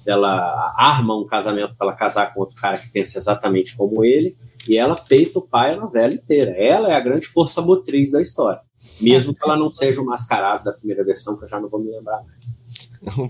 [0.05, 4.37] dela arma um casamento para ela casar com outro cara que pensa exatamente como ele,
[4.67, 6.53] e ela peita o pai a novela inteira.
[6.53, 8.61] Ela é a grande força motriz da história.
[9.01, 11.69] Mesmo é, que ela não seja o mascarado da primeira versão, que eu já não
[11.69, 12.59] vou me lembrar mais.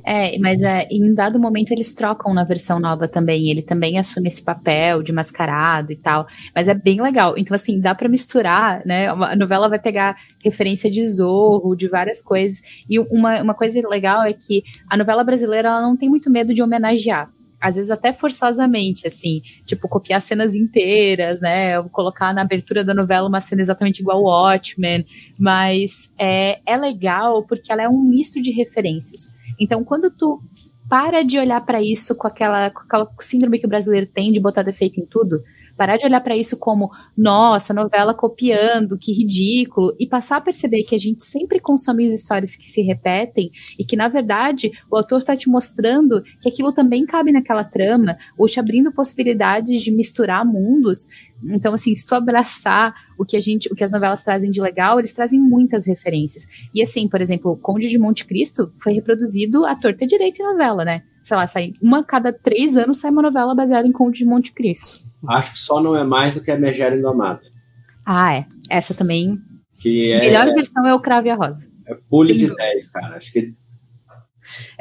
[0.05, 3.51] É, mas é, em dado momento eles trocam na versão nova também.
[3.51, 6.27] Ele também assume esse papel de mascarado e tal.
[6.55, 7.37] Mas é bem legal.
[7.37, 9.09] Então, assim, dá para misturar, né?
[9.09, 12.63] A novela vai pegar referência de Zorro, de várias coisas.
[12.89, 16.55] E uma, uma coisa legal é que a novela brasileira ela não tem muito medo
[16.55, 17.31] de homenagear
[17.61, 21.83] às vezes até forçosamente, assim, tipo, copiar cenas inteiras, né?
[21.91, 25.05] Colocar na abertura da novela uma cena exatamente igual ao Watchmen,
[25.39, 29.35] mas é, é legal porque ela é um misto de referências.
[29.59, 30.41] Então, quando tu
[30.89, 34.41] para de olhar para isso com aquela, com aquela síndrome que o brasileiro tem de
[34.41, 35.43] botar defeito em tudo,
[35.79, 40.83] Parar de olhar para isso como, nossa, novela copiando, que ridículo, e passar a perceber
[40.83, 44.97] que a gente sempre consome as histórias que se repetem e que, na verdade, o
[44.97, 49.93] autor está te mostrando que aquilo também cabe naquela trama, ou te abrindo possibilidades de
[49.93, 51.07] misturar mundos.
[51.45, 54.61] Então, assim, se tu abraçar o que a gente, o que as novelas trazem de
[54.61, 56.45] legal, eles trazem muitas referências.
[56.75, 60.85] E assim, por exemplo, Conde de Monte Cristo foi reproduzido à torta direito em novela,
[60.85, 61.05] né?
[61.23, 64.53] Sei lá, sai uma cada três anos sai uma novela baseada em Conde de Monte
[64.53, 65.08] Cristo.
[65.27, 67.41] Acho que só não é mais do que a Megera Indomada.
[68.05, 68.47] Ah, é.
[68.71, 69.39] Essa também.
[69.81, 71.71] Que é, melhor versão é o Cravo e a Rosa.
[71.87, 72.65] é pule de dúvida.
[72.65, 73.17] 10, cara.
[73.17, 73.55] Acho que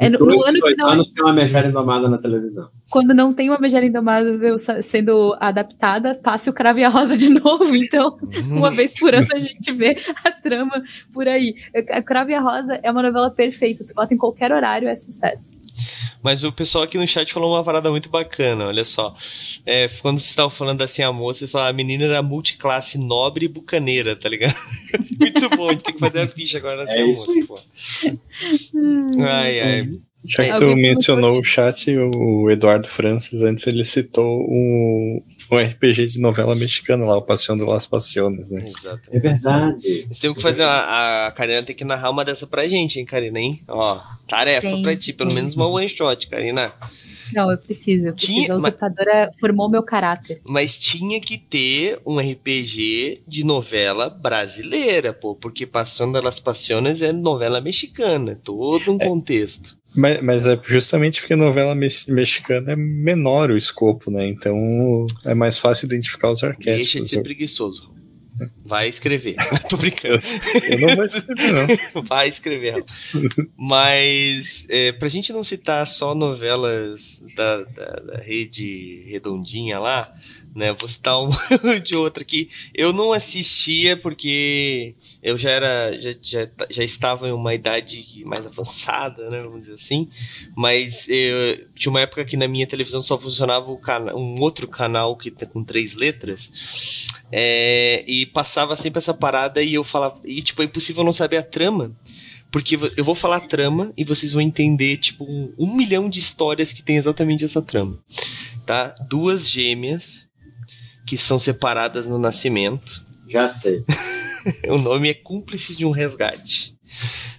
[0.00, 2.68] É, no, no ano que não, anos tem uma Megera Indomada na televisão.
[2.88, 7.16] quando não tem uma Megera Indomável sa- sendo adaptada, passe o Cravo e a Rosa
[7.18, 7.74] de novo.
[7.74, 8.16] Então,
[8.48, 10.82] uma vez por ano a gente vê a trama
[11.12, 11.54] por aí.
[11.90, 13.82] A Cravo e a Rosa é uma novela perfeita.
[13.84, 15.58] Tu bota em qualquer horário, é sucesso.
[16.22, 19.14] Mas o pessoal aqui no chat falou uma parada muito bacana, olha só.
[19.64, 23.44] É, quando vocês estavam falando assim, a moça, você falou, a menina era multiclasse nobre
[23.44, 24.54] e bucaneira, tá ligado?
[25.20, 27.58] muito bom, a gente tem que fazer a ficha agora nessa É isso moça, pô.
[29.22, 29.87] Ai, ai.
[30.24, 35.22] Já que É, tu alguém mencionou o chat, o Eduardo Francis, antes ele citou um,
[35.52, 38.66] um RPG de novela mexicana lá, o Passion de las Passiones, né?
[38.66, 39.00] Exato.
[39.12, 40.04] É verdade.
[40.08, 43.04] Nós temos que fazer a, a Karina tem que narrar uma dessa pra gente, hein,
[43.06, 43.62] Karina, hein?
[43.68, 44.82] Ó, tarefa Tem.
[44.82, 46.72] pra ti, pelo menos uma one shot, Karina.
[47.32, 48.52] Não, eu preciso, eu Tinha- preciso.
[48.52, 50.40] A mas- usurpadora formou meu caráter.
[50.48, 57.12] Mas tinha que ter um RPG de novela brasileira, pô, porque Passando das Passiones é
[57.12, 59.77] novela mexicana, todo um contexto.
[59.98, 64.26] Mas, mas é justamente porque novela mex- mexicana é menor o escopo, né?
[64.28, 67.10] Então é mais fácil identificar os Deixa de arquétipos.
[67.10, 67.90] ser preguiçoso.
[68.64, 69.36] Vai escrever.
[69.68, 70.22] Tô brincando.
[70.70, 72.02] eu não vou escrever, não.
[72.04, 72.70] Vai escrever.
[72.72, 73.48] Rafa.
[73.56, 80.12] Mas, é, pra gente não citar só novelas da, da, da rede redondinha lá,
[80.54, 80.72] né?
[80.72, 81.36] Vou citar uma
[81.82, 87.32] de outra que eu não assistia porque eu já era, já, já, já estava em
[87.32, 89.42] uma idade mais avançada, né?
[89.42, 90.08] Vamos dizer assim.
[90.56, 93.70] Mas eu, tinha uma época que na minha televisão só funcionava
[94.14, 96.50] um outro canal que tem com três letras.
[97.30, 100.20] É, e passava sempre essa parada e eu falava.
[100.24, 101.94] E tipo, é impossível não saber a trama.
[102.50, 106.18] Porque eu vou falar a trama e vocês vão entender, tipo, um, um milhão de
[106.18, 107.98] histórias que tem exatamente essa trama.
[108.64, 108.94] Tá?
[109.08, 110.26] Duas gêmeas
[111.06, 113.04] que são separadas no nascimento.
[113.26, 113.84] Já sei.
[114.68, 116.77] O nome é Cúmplices de um Resgate.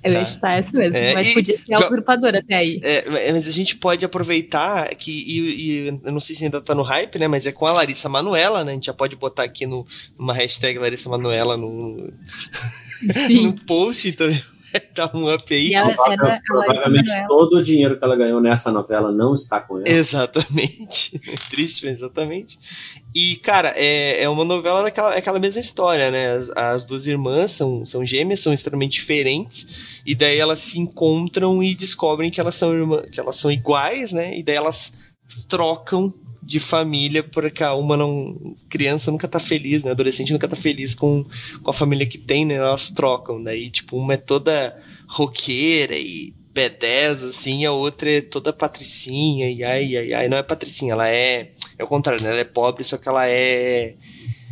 [0.04, 0.26] Eu Tá.
[0.26, 2.80] chutar essa mesmo, É, mas e- podia ser a usurpadora até aí.
[2.84, 6.74] É, mas a gente pode aproveitar que, e, e eu não sei se ainda tá
[6.76, 7.28] no hype, né?
[7.28, 8.72] Mas é com a Larissa Manuela, né?
[8.72, 9.86] A gente já pode botar aqui no,
[10.18, 12.12] numa hashtag Larissa Manuela no,
[13.44, 14.28] no post, então
[14.94, 15.68] dar um up aí.
[15.68, 17.28] E ela era a Larissa Provavelmente Manoela.
[17.28, 19.90] todo o dinheiro que ela ganhou nessa novela não está com ela.
[19.90, 21.20] Exatamente.
[21.50, 22.60] Triste, mas exatamente.
[23.14, 26.36] E, cara, é, é uma novela daquela é aquela mesma história, né?
[26.36, 31.64] As, as duas irmãs são, são gêmeas, são extremamente diferentes, e daí elas se encontram
[31.64, 34.38] e descobrem que elas são irmã, que elas são iguais, né?
[34.38, 34.94] E daí elas
[35.48, 36.14] trocam
[36.50, 38.56] de família, porque a uma não.
[38.68, 39.92] Criança nunca tá feliz, né?
[39.92, 41.24] Adolescente nunca tá feliz com,
[41.62, 42.56] com a família que tem, né?
[42.56, 43.42] Elas trocam.
[43.44, 44.76] Daí, tipo, uma é toda
[45.08, 50.28] roqueira e B10, assim, a outra é toda patricinha, e ai, ai, ai.
[50.28, 51.52] Não é patricinha, ela é.
[51.78, 52.32] É o contrário, né?
[52.32, 53.94] Ela é pobre, só que ela é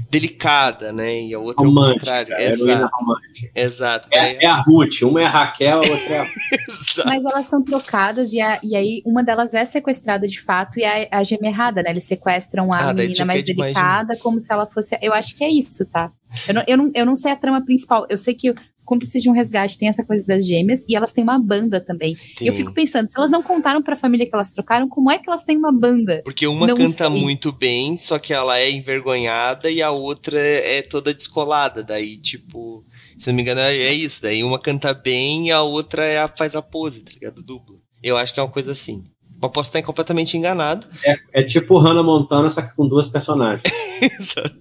[0.10, 1.22] delicada, né?
[1.22, 2.34] E a outra é o Romântica, contrário.
[2.40, 3.52] heroína Exato, romântica.
[3.56, 4.08] exato.
[4.12, 6.24] É, é a Ruth, uma é a Raquel, a outra é a
[6.70, 7.08] exato.
[7.08, 10.86] Mas elas são trocadas e, a- e aí uma delas é sequestrada de fato e
[10.86, 11.90] a, a gêmea errada, né?
[11.92, 14.98] Eles sequestram a Ah, menina mais demais de delicada como se ela fosse.
[15.02, 16.12] Eu acho que é isso, tá?
[16.48, 18.06] Eu não, eu, não, eu não sei a trama principal.
[18.10, 18.54] Eu sei que
[18.88, 22.16] Cúmplices de um Resgate tem essa coisa das gêmeas e elas têm uma banda também.
[22.40, 25.18] E eu fico pensando, se elas não contaram pra família que elas trocaram, como é
[25.20, 26.22] que elas têm uma banda?
[26.24, 27.10] Porque uma Não canta sei.
[27.10, 31.84] muito bem, só que ela é envergonhada e a outra é toda descolada.
[31.84, 32.86] Daí, tipo,
[33.18, 34.22] se não me engano, é é isso.
[34.22, 37.44] Daí uma canta bem e a outra é a, faz a pose, tá ligado?
[37.44, 37.82] Duplo.
[38.02, 39.04] Eu acho que é uma coisa assim.
[39.40, 40.88] Mas posso estar completamente enganado.
[41.34, 43.62] É tipo Hannah Montana, só que com duas personagens.
[44.02, 44.58] Exato.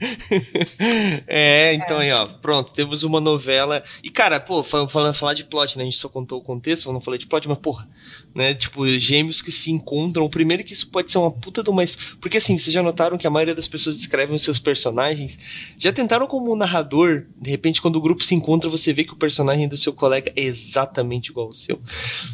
[1.26, 3.82] é, então aí, ó, pronto, temos uma novela.
[4.02, 5.82] E, cara, pô, falando, falando falar de plot, né?
[5.82, 7.88] A gente só contou o contexto, não falei de plot, mas, porra,
[8.34, 8.54] né?
[8.54, 10.28] Tipo, gêmeos que se encontram.
[10.28, 11.84] Primeiro que isso pode ser uma puta de uma.
[12.20, 15.38] Porque assim, vocês já notaram que a maioria das pessoas descrevem os seus personagens.
[15.78, 19.12] Já tentaram como um narrador, de repente, quando o grupo se encontra, você vê que
[19.12, 21.80] o personagem do seu colega é exatamente igual ao seu.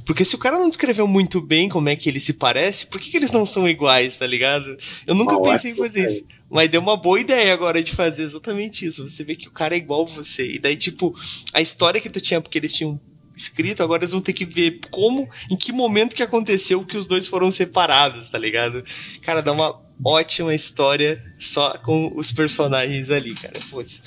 [0.07, 3.01] Porque se o cara não descreveu muito bem como é que ele se parece, por
[3.01, 4.77] que, que eles não são iguais, tá ligado?
[5.07, 6.25] Eu nunca Uma pensei em fazer isso.
[6.51, 9.07] Mas deu uma boa ideia agora de fazer exatamente isso.
[9.07, 10.55] Você vê que o cara é igual a você.
[10.55, 11.15] E daí, tipo,
[11.53, 13.01] a história que tu tinha, porque eles tinham
[13.41, 17.07] escrito, agora eles vão ter que ver como, em que momento que aconteceu que os
[17.07, 18.84] dois foram separados, tá ligado?
[19.22, 23.59] Cara, dá uma ótima história só com os personagens ali, cara.
[23.70, 24.03] Putz.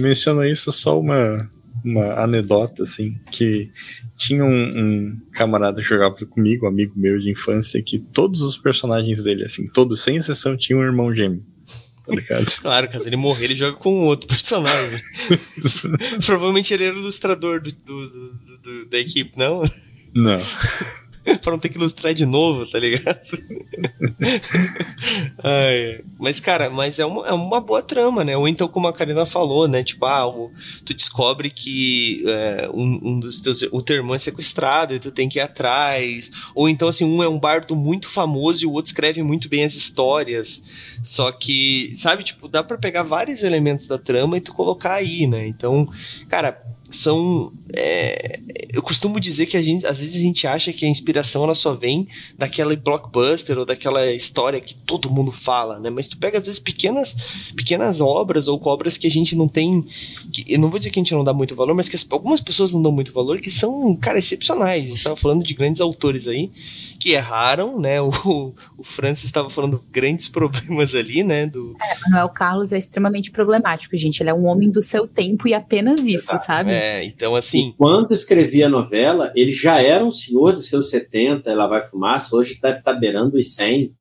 [0.00, 1.50] Menciona isso só uma,
[1.84, 3.70] uma anedota, assim, que
[4.16, 9.22] tinha um, um, camarada que jogava comigo, amigo meu de infância, que todos os personagens
[9.22, 11.44] dele, assim, todos, sem exceção, tinham um irmão gêmeo.
[12.06, 12.46] Tá ligado?
[12.62, 14.98] claro, caso ele morrer, ele joga com outro personagem.
[16.24, 19.62] Provavelmente ele era o ilustrador do, do, do, do da equipe, não?
[20.14, 20.40] Não.
[21.42, 23.18] pra não ter que ilustrar de novo, tá ligado?
[25.42, 28.36] Ai, mas, cara, mas é uma, é uma boa trama, né?
[28.36, 29.82] Ou então, como a Karina falou, né?
[29.82, 30.52] Tipo, ah, o,
[30.84, 33.62] tu descobre que é, um, um, dos teus.
[33.72, 36.30] O teu irmão é sequestrado e tu tem que ir atrás.
[36.54, 39.64] Ou então, assim, um é um bardo muito famoso e o outro escreve muito bem
[39.64, 40.62] as histórias.
[41.02, 45.26] Só que, sabe, tipo, dá para pegar vários elementos da trama e tu colocar aí,
[45.26, 45.46] né?
[45.46, 45.88] Então,
[46.28, 46.62] cara,
[46.96, 47.52] são.
[47.72, 48.40] É,
[48.72, 51.54] eu costumo dizer que a gente, às vezes a gente acha que a inspiração ela
[51.54, 55.90] só vem daquela blockbuster ou daquela história que todo mundo fala, né?
[55.90, 57.14] Mas tu pega às vezes pequenas,
[57.54, 59.84] pequenas obras ou obras que a gente não tem.
[60.32, 62.06] Que, eu não vou dizer que a gente não dá muito valor, mas que as,
[62.10, 64.86] algumas pessoas não dão muito valor, que são, cara, excepcionais.
[64.86, 66.50] A gente tava falando de grandes autores aí
[66.98, 68.00] que erraram, né?
[68.00, 71.46] O, o Francis estava falando grandes problemas ali, né?
[71.46, 71.76] Do...
[71.80, 74.20] É, Manuel Carlos é extremamente problemático, gente.
[74.20, 76.46] Ele é um homem do seu tempo e apenas isso, Exato.
[76.46, 76.72] sabe?
[76.72, 77.68] É, então assim.
[77.68, 81.82] E quando escrevia a novela, ele já era um senhor dos seus 70, ela vai
[81.82, 83.94] fumar, hoje deve estar beirando os 100.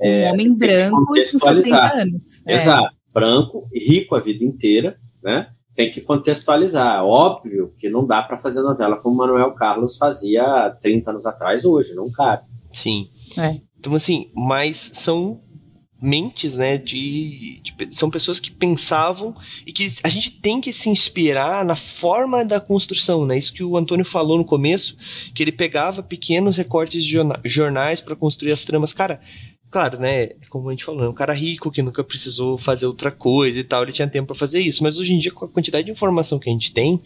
[0.00, 2.42] Um é, homem branco de 70 anos.
[2.46, 2.54] É.
[2.54, 5.48] Exato, branco, rico a vida inteira, né?
[5.74, 7.04] Tem que contextualizar.
[7.04, 11.94] Óbvio que não dá para fazer novela como Manuel Carlos fazia 30 anos atrás, hoje,
[11.94, 12.44] não cabe.
[12.72, 13.08] Sim.
[13.38, 13.60] É.
[13.78, 15.40] Então, assim, mas são
[16.00, 19.34] mentes, né, de, de, são pessoas que pensavam
[19.66, 23.36] e que a gente tem que se inspirar na forma da construção, né?
[23.36, 24.96] Isso que o Antônio falou no começo,
[25.34, 28.92] que ele pegava pequenos recortes de jornais para construir as tramas.
[28.92, 29.20] Cara,
[29.70, 30.30] Claro, né?
[30.48, 33.64] Como a gente falou, é um cara rico que nunca precisou fazer outra coisa e
[33.64, 34.82] tal, ele tinha tempo para fazer isso.
[34.82, 37.00] Mas hoje em dia, com a quantidade de informação que a gente tem,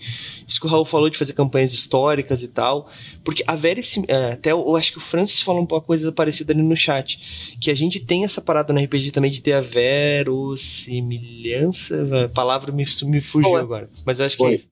[0.48, 2.88] isso que o Raul falou de fazer campanhas históricas e tal,
[3.22, 4.04] porque a verissim...
[4.08, 7.70] É, até eu acho que o Francis falou uma coisa parecida ali no chat, que
[7.70, 12.86] a gente tem essa parada no RPG também de ter a verossimilhança, a palavra me,
[13.02, 13.60] me fugiu Boa.
[13.60, 14.68] agora, mas eu acho que é isso.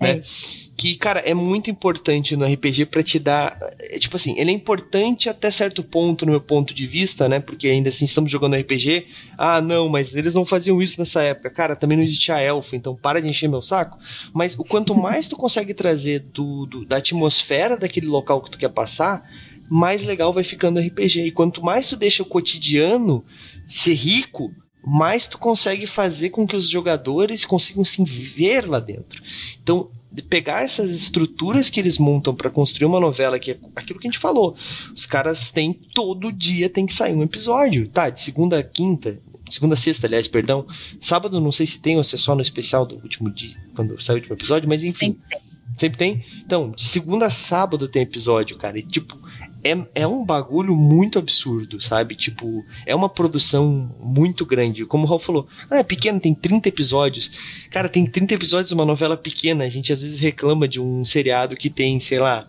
[0.00, 0.12] Né?
[0.12, 3.58] É isso que, cara, é muito importante no RPG para te dar.
[3.80, 7.40] É, tipo assim, ele é importante até certo ponto, no meu ponto de vista, né?
[7.40, 9.08] Porque ainda assim estamos jogando RPG.
[9.36, 11.50] Ah, não, mas eles não faziam isso nessa época.
[11.50, 13.98] Cara, também não existia elfo, então para de encher meu saco.
[14.32, 18.56] Mas o quanto mais tu consegue trazer do, do, da atmosfera daquele local que tu
[18.56, 19.28] quer passar,
[19.68, 21.26] mais legal vai ficando o RPG.
[21.26, 23.24] E quanto mais tu deixa o cotidiano
[23.66, 24.52] ser rico,
[24.86, 29.20] mais tu consegue fazer com que os jogadores consigam se ver lá dentro.
[29.60, 29.90] Então,
[30.28, 34.10] pegar essas estruturas que eles montam para construir uma novela, que é aquilo que a
[34.10, 34.56] gente falou.
[34.94, 38.10] Os caras têm todo dia tem que sair um episódio, tá?
[38.10, 39.18] De segunda a quinta,
[39.50, 40.66] segunda a sexta, aliás, perdão.
[41.00, 44.00] Sábado não sei se tem ou se é só no especial do último dia, quando
[44.00, 45.12] saiu o último episódio, mas enfim.
[45.12, 45.48] Sempre tem.
[45.76, 46.24] Sempre tem?
[46.44, 48.78] Então, de segunda a sábado tem episódio, cara.
[48.78, 49.17] E tipo,
[49.62, 52.14] é, é um bagulho muito absurdo, sabe?
[52.14, 54.84] Tipo, é uma produção muito grande.
[54.84, 57.66] Como o Raul falou, ah, é pequeno, tem 30 episódios.
[57.70, 59.64] Cara, tem 30 episódios de uma novela pequena.
[59.64, 62.48] A gente às vezes reclama de um seriado que tem, sei lá,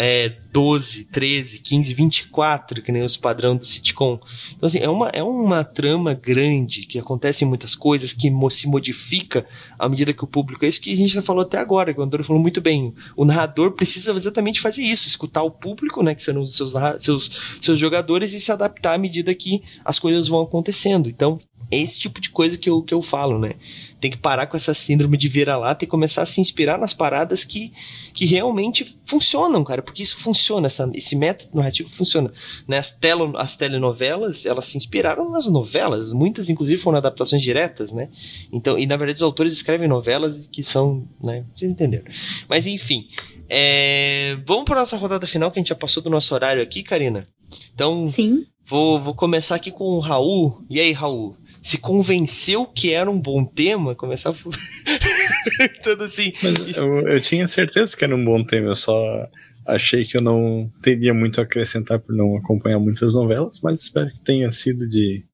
[0.00, 4.20] é, 12, 13, 15, 24, que nem os padrão do sitcom.
[4.52, 9.44] Então, assim, é uma, é uma trama grande, que acontece muitas coisas, que se modifica
[9.76, 10.64] à medida que o público.
[10.64, 12.94] É isso que a gente já falou até agora, que o Antônio falou muito bem.
[13.16, 17.58] O narrador precisa exatamente fazer isso, escutar o público, né, que serão os seus, seus,
[17.60, 21.08] seus jogadores, e se adaptar à medida que as coisas vão acontecendo.
[21.08, 21.40] Então,
[21.70, 23.54] é esse tipo de coisa que eu, que eu falo, né?
[24.00, 27.44] Tem que parar com essa síndrome de vira-lata e começar a se inspirar nas paradas
[27.44, 27.72] que,
[28.14, 29.82] que realmente funcionam, cara.
[29.82, 32.32] Porque isso funciona, essa, esse método narrativo funciona.
[32.66, 32.78] Né?
[32.78, 36.12] As, telo, as telenovelas, elas se inspiraram nas novelas.
[36.12, 38.08] Muitas, inclusive, foram adaptações diretas, né?
[38.50, 41.44] Então, e na verdade, os autores escrevem novelas que são, né?
[41.54, 42.04] Vocês entenderam.
[42.48, 43.08] Mas, enfim.
[43.48, 44.38] É...
[44.46, 47.28] Vamos para nossa rodada final, que a gente já passou do nosso horário aqui, Karina.
[47.74, 48.46] Então, Sim.
[48.68, 50.62] Vou, vou começar aqui com o Raul.
[50.68, 51.34] E aí, Raul?
[51.62, 54.54] Se convenceu que era um bom tema, começar por...
[55.82, 56.32] Tudo assim.
[56.74, 59.28] Eu, eu tinha certeza que era um bom tema, eu só
[59.66, 64.10] achei que eu não teria muito a acrescentar por não acompanhar muitas novelas, mas espero
[64.10, 65.24] que tenha sido de,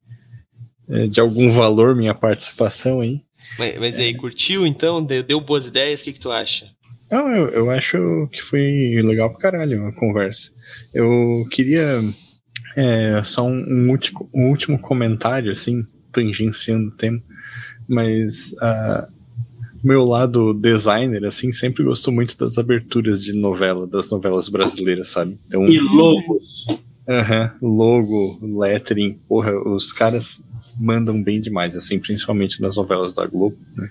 [0.88, 3.22] é, de algum valor minha participação aí.
[3.58, 5.04] Mas, mas aí, curtiu então?
[5.04, 6.00] Deu, deu boas ideias?
[6.00, 6.66] O que, que tu acha?
[7.10, 10.50] Não, eu, eu acho que foi legal pra caralho a conversa.
[10.92, 12.00] Eu queria
[12.76, 17.20] é, só um, um, último, um último comentário, assim, tangenciando o tema,
[17.88, 19.12] mas uh,
[19.82, 25.38] meu lado designer, assim, sempre gostou muito das aberturas de novela, das novelas brasileiras, sabe?
[25.46, 26.66] Então, e logos.
[27.06, 30.42] Uhum, logo, lettering, porra, os caras
[30.80, 33.90] mandam bem demais, assim, principalmente nas novelas da Globo, né?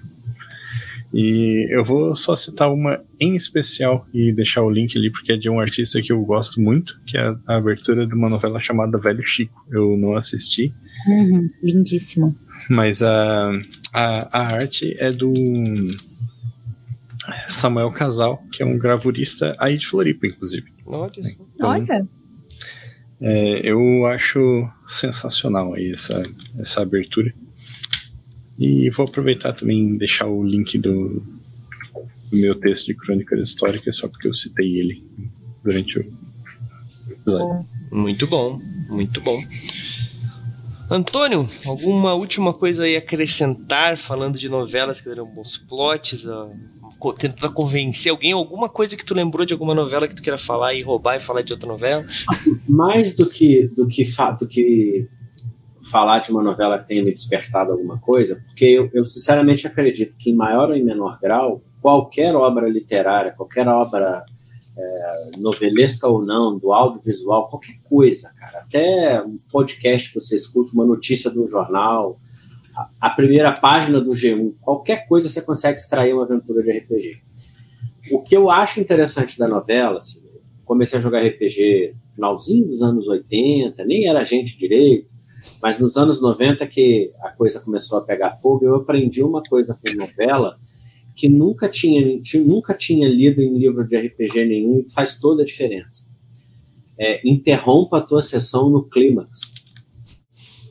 [1.13, 5.37] E eu vou só citar uma em especial e deixar o link ali, porque é
[5.37, 8.97] de um artista que eu gosto muito, que é a abertura de uma novela chamada
[8.97, 9.63] Velho Chico.
[9.69, 10.73] Eu não assisti.
[11.07, 12.35] Uhum, lindíssimo.
[12.69, 13.51] Mas a,
[13.93, 15.33] a, a arte é do
[17.49, 20.71] Samuel Casal, que é um gravurista aí de Floripa, inclusive.
[20.85, 21.11] Olha.
[21.55, 22.07] Então, Olha.
[23.21, 26.21] É, eu acho sensacional aí essa,
[26.57, 27.33] essa abertura.
[28.59, 31.23] E vou aproveitar também e deixar o link do,
[32.29, 35.03] do, meu texto de crônicas históricas, só porque eu citei ele
[35.63, 36.13] durante o
[37.09, 37.67] episódio.
[37.91, 39.41] Muito bom, muito bom.
[40.89, 46.51] Antônio, alguma última coisa aí a acrescentar, falando de novelas que deram bons plots, uh,
[47.17, 50.73] tentando convencer alguém, alguma coisa que tu lembrou de alguma novela que tu queira falar
[50.73, 52.03] e roubar e falar de outra novela?
[52.67, 54.05] Mais do que, do que,
[54.39, 55.07] do que
[55.89, 60.15] falar de uma novela que tenha me despertado alguma coisa, porque eu, eu, sinceramente acredito
[60.17, 64.23] que, em maior ou em menor grau, qualquer obra literária, qualquer obra
[64.77, 70.71] é, novelesca ou não, do audiovisual, qualquer coisa, cara, até um podcast que você escuta,
[70.73, 72.19] uma notícia do jornal,
[72.75, 77.21] a, a primeira página do G1, qualquer coisa você consegue extrair uma aventura de RPG.
[78.11, 80.23] O que eu acho interessante da novela, assim,
[80.65, 85.07] comecei a jogar RPG finalzinho dos anos 80, nem era gente direito,
[85.61, 89.73] mas nos anos 90 que a coisa começou a pegar fogo, eu aprendi uma coisa
[89.73, 90.57] com novela
[91.15, 95.45] que nunca tinha, nunca tinha lido em livro de RPG nenhum e faz toda a
[95.45, 96.11] diferença.
[96.99, 99.53] É, interrompa a tua sessão no clímax.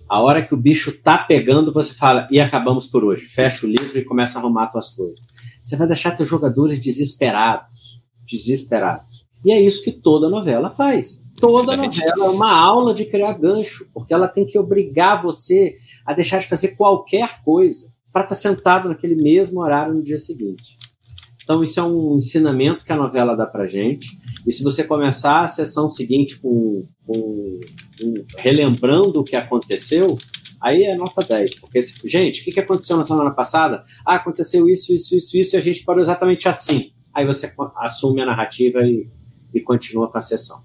[0.08, 3.24] A hora que o bicho tá pegando, você fala, e acabamos por hoje.
[3.24, 5.24] Fecha o livro e começa a arrumar tuas coisas.
[5.62, 8.02] Você vai deixar teus jogadores desesperados.
[8.26, 9.26] Desesperados.
[9.44, 11.24] E é isso que toda novela faz.
[11.40, 16.12] Toda novela é uma aula de criar gancho, porque ela tem que obrigar você a
[16.12, 20.76] deixar de fazer qualquer coisa para estar tá sentado naquele mesmo horário no dia seguinte.
[21.42, 24.06] Então, isso é um ensinamento que a novela dá para gente.
[24.46, 27.60] E se você começar a sessão seguinte com, com,
[27.98, 30.16] com relembrando o que aconteceu,
[30.60, 31.60] aí é nota 10.
[31.60, 33.82] Porque, gente, o que aconteceu na semana passada?
[34.06, 36.92] Ah, aconteceu isso, isso, isso, isso, e a gente parou exatamente assim.
[37.12, 39.10] Aí você assume a narrativa e,
[39.52, 40.62] e continua com a sessão.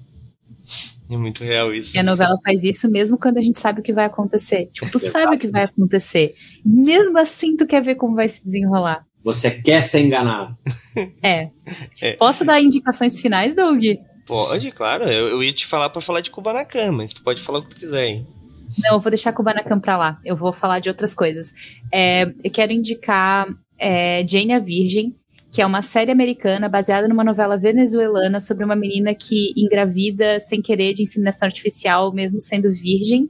[1.10, 1.96] É muito real isso.
[1.96, 4.70] E a novela faz isso mesmo quando a gente sabe o que vai acontecer.
[4.74, 6.36] Tipo, tu sabe o que vai acontecer.
[6.66, 9.06] Mesmo assim, tu quer ver como vai se desenrolar.
[9.24, 10.56] Você quer ser enganado.
[11.22, 11.50] É.
[12.02, 12.14] é.
[12.14, 13.84] Posso dar indicações finais, Doug?
[14.26, 15.06] Pode, claro.
[15.06, 17.70] Eu, eu ia te falar para falar de Kubanacan, mas tu pode falar o que
[17.70, 18.28] tu quiser, hein?
[18.84, 20.20] Não, eu vou deixar Kubanacan pra lá.
[20.26, 21.54] Eu vou falar de outras coisas.
[21.94, 23.48] É, eu quero indicar
[23.78, 25.16] é, Jane a Virgem,
[25.58, 30.62] que é uma série americana baseada numa novela venezuelana sobre uma menina que engravida sem
[30.62, 33.28] querer de inseminação artificial, mesmo sendo virgem.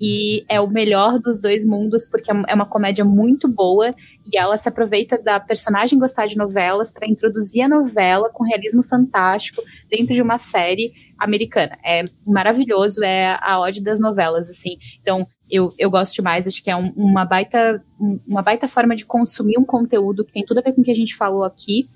[0.00, 3.94] E é o melhor dos dois mundos, porque é, uma comédia muito boa
[4.26, 8.82] e ela se aproveita da personagem gostar de novelas para introduzir a novela com realismo
[8.82, 11.78] fantástico dentro de uma série americana.
[11.84, 14.76] É maravilhoso, é a ode das novelas, assim.
[15.00, 17.82] Então, eu, eu gosto demais, acho que é um, uma, baita,
[18.26, 20.90] uma baita forma de consumir um conteúdo que tem tudo a ver com o que
[20.90, 21.88] a gente falou aqui,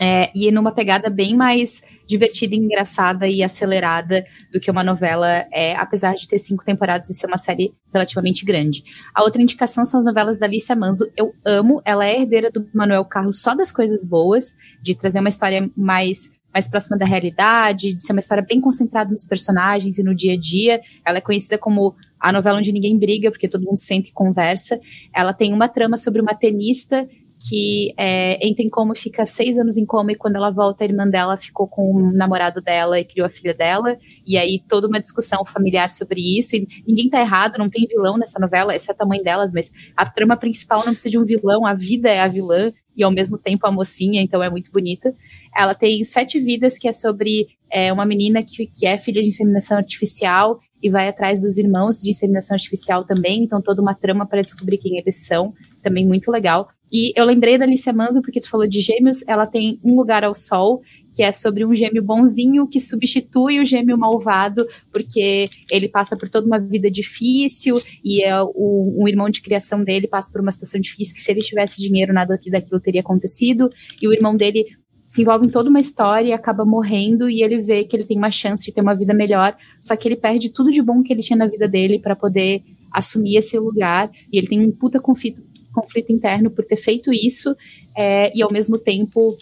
[0.00, 5.74] é, e numa pegada bem mais divertida, engraçada e acelerada do que uma novela é,
[5.76, 8.82] apesar de ter cinco temporadas e ser uma série relativamente grande.
[9.14, 11.10] A outra indicação são as novelas da Alicia Manso.
[11.16, 15.28] Eu amo, ela é herdeira do Manuel Carlos só das coisas boas, de trazer uma
[15.28, 20.04] história mais mais próxima da realidade, de ser uma história bem concentrada nos personagens e
[20.04, 20.80] no dia a dia.
[21.04, 24.78] Ela é conhecida como a novela onde ninguém briga, porque todo mundo sente e conversa.
[25.12, 27.08] Ela tem uma trama sobre uma tenista
[27.48, 30.86] que é, entra em coma, fica seis anos em coma e quando ela volta, a
[30.86, 33.98] irmã dela ficou com o namorado dela e criou a filha dela.
[34.26, 36.56] E aí toda uma discussão familiar sobre isso.
[36.56, 40.08] E ninguém tá errado, não tem vilão nessa novela, exceto a mãe delas, mas a
[40.08, 43.36] trama principal não precisa de um vilão, a vida é a vilã e ao mesmo
[43.36, 45.14] tempo a mocinha, então é muito bonita.
[45.54, 49.28] Ela tem Sete Vidas, que é sobre é, uma menina que, que é filha de
[49.28, 54.26] inseminação artificial e vai atrás dos irmãos de inseminação artificial também, então toda uma trama
[54.26, 56.68] para descobrir quem eles são, também muito legal.
[56.96, 60.22] E eu lembrei da Alicia Manso porque tu falou de gêmeos, ela tem Um Lugar
[60.22, 60.80] ao Sol,
[61.12, 66.28] que é sobre um gêmeo bonzinho que substitui o gêmeo malvado, porque ele passa por
[66.28, 70.52] toda uma vida difícil e é o, um irmão de criação dele passa por uma
[70.52, 74.64] situação difícil que se ele tivesse dinheiro nada daquilo teria acontecido, e o irmão dele
[75.04, 78.16] se envolve em toda uma história e acaba morrendo e ele vê que ele tem
[78.16, 81.12] uma chance de ter uma vida melhor, só que ele perde tudo de bom que
[81.12, 85.00] ele tinha na vida dele para poder assumir esse lugar e ele tem um puta
[85.00, 85.42] conflito
[85.74, 87.54] conflito interno por ter feito isso
[87.96, 89.36] é, e ao mesmo tempo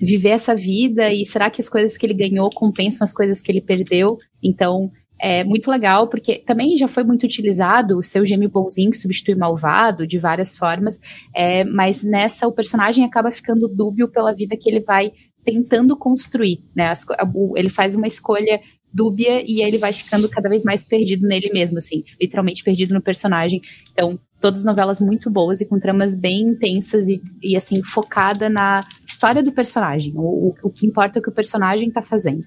[0.00, 3.50] viver essa vida e será que as coisas que ele ganhou compensam as coisas que
[3.50, 4.18] ele perdeu?
[4.42, 4.90] Então
[5.20, 9.34] é muito legal, porque também já foi muito utilizado o seu gêmeo bonzinho que substitui
[9.34, 11.00] malvado de várias formas,
[11.34, 15.12] é, mas nessa o personagem acaba ficando dúbio pela vida que ele vai
[15.44, 16.88] tentando construir, né?
[16.88, 17.04] As,
[17.56, 18.60] ele faz uma escolha
[18.92, 23.02] dúbia e ele vai ficando cada vez mais perdido nele mesmo, assim, literalmente perdido no
[23.02, 23.60] personagem.
[23.92, 28.86] Então, todas novelas muito boas e com tramas bem intensas e, e assim, focada na
[29.06, 30.12] história do personagem.
[30.16, 32.44] O, o, o que importa é o que o personagem tá fazendo.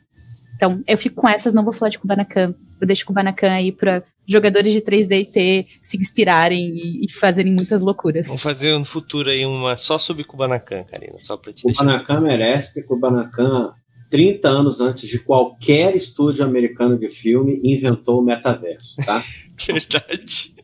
[0.55, 2.53] Então, eu fico com essas, não vou falar de Kubanacan.
[2.79, 7.51] Eu deixo Kubanacan aí para jogadores de 3D e T se inspirarem e, e, fazerem
[7.51, 8.27] muitas loucuras.
[8.27, 12.75] Vamos fazer no futuro aí uma só sobre Kubanacan, Karina, só para te Kubanacan merece,
[12.75, 13.73] porque Kubanacan
[14.11, 19.23] 30 anos antes de qualquer estúdio americano de filme, inventou o metaverso, tá?
[19.65, 20.60] Verdade.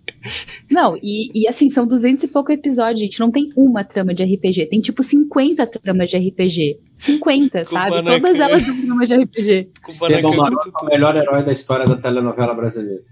[0.70, 3.20] Não, e, e assim, são duzentos e pouco episódios, gente.
[3.20, 4.68] Não tem uma trama de RPG.
[4.68, 6.80] Tem tipo 50 tramas de RPG.
[6.96, 8.04] 50, sabe?
[8.04, 9.70] Todas elas são tramas de RPG.
[9.88, 13.04] Esteban Maroto é o melhor herói da história da telenovela brasileira.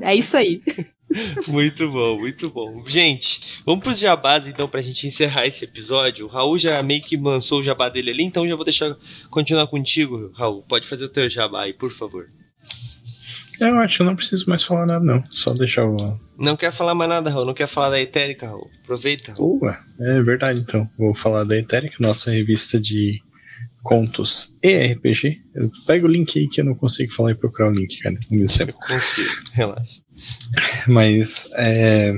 [0.00, 0.62] É isso aí.
[1.48, 2.84] muito bom, muito bom.
[2.86, 6.26] Gente, vamos pros jabás então pra gente encerrar esse episódio.
[6.26, 8.96] O Raul já meio que lançou o jabá dele ali, então já vou deixar
[9.28, 10.62] continuar contigo, Raul.
[10.62, 12.26] Pode fazer o teu jabá aí, por favor.
[13.60, 15.22] Eu acho que eu não preciso mais falar nada, não.
[15.28, 16.18] Só deixar o.
[16.38, 17.44] Não quer falar mais nada, Raul.
[17.44, 18.70] Não quer falar da Etérica, Raul.
[18.82, 19.34] Aproveita.
[19.34, 19.60] Raul.
[19.62, 20.88] Ué, é verdade, então.
[20.98, 23.20] Vou falar da Etérica, nossa revista de
[23.82, 25.42] contos e RPG.
[25.54, 28.16] Eu pego o link aí que eu não consigo falar e procurar o link, cara.
[28.30, 30.00] Eu consigo, relaxa.
[30.88, 32.14] Mas é,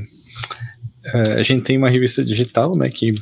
[1.05, 2.89] é, a gente tem uma revista digital, né?
[2.89, 3.15] Que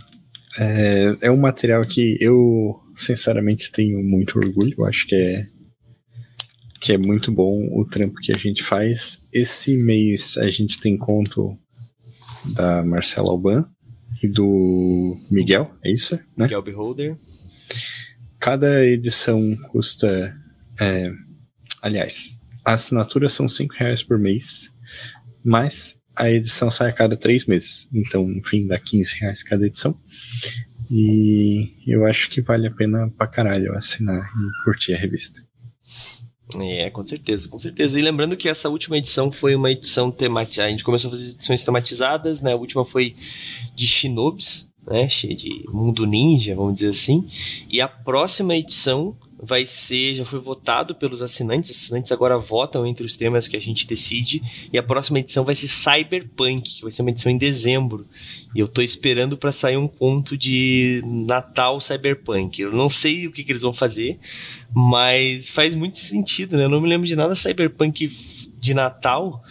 [0.59, 4.75] é, é um material que eu sinceramente tenho muito orgulho.
[4.77, 5.47] Eu acho que é
[6.81, 9.27] que é muito bom o trampo que a gente faz.
[9.33, 11.57] Esse mês a gente tem conto
[12.55, 13.69] da Marcela Alban
[14.23, 16.17] e do Miguel, é isso?
[16.37, 16.45] Né?
[16.45, 17.17] Miguel Beholder.
[18.39, 20.35] Cada edição custa.
[20.81, 21.13] É,
[21.83, 24.73] aliás, a assinatura são 5 reais por mês,
[25.45, 27.89] mas a edição sai a cada três meses.
[27.93, 29.99] Então, enfim, dá 15 reais cada edição.
[30.91, 35.43] E eu acho que vale a pena pra caralho assinar e curtir a revista.
[36.59, 37.99] É, com certeza, com certeza.
[37.99, 40.69] E lembrando que essa última edição foi uma edição tematizada.
[40.69, 42.53] A gente começou a fazer edições tematizadas, né?
[42.53, 43.15] A última foi
[43.75, 45.09] de Shinobis, né?
[45.09, 47.27] Cheia de mundo ninja, vamos dizer assim.
[47.71, 52.87] E a próxima edição vai ser, já foi votado pelos assinantes, os assinantes agora votam
[52.87, 56.83] entre os temas que a gente decide, e a próxima edição vai ser Cyberpunk, que
[56.83, 58.07] vai ser uma edição em dezembro.
[58.55, 62.61] E eu tô esperando para sair um conto de Natal Cyberpunk.
[62.61, 64.19] Eu não sei o que, que eles vão fazer,
[64.75, 66.65] mas faz muito sentido, né?
[66.65, 68.09] Eu não me lembro de nada Cyberpunk
[68.59, 69.43] de Natal.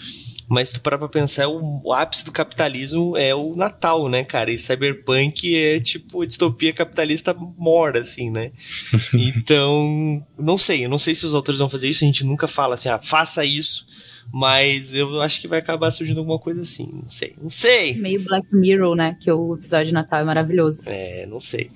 [0.50, 4.52] Mas tu parar pra pensar, o, o, ápice do capitalismo é o Natal, né, cara?
[4.52, 8.52] E Cyberpunk é tipo distopia capitalista mora, assim, né?
[9.14, 12.48] então, não sei, eu não sei se os autores vão fazer isso, a gente nunca
[12.48, 13.88] fala assim, ah, faça isso.
[14.32, 16.88] Mas eu acho que vai acabar surgindo alguma coisa assim.
[16.94, 17.36] Não sei.
[17.42, 17.96] Não sei.
[17.96, 19.18] Meio Black Mirror, né?
[19.20, 20.88] Que o episódio de Natal é maravilhoso.
[20.88, 21.72] É, não sei.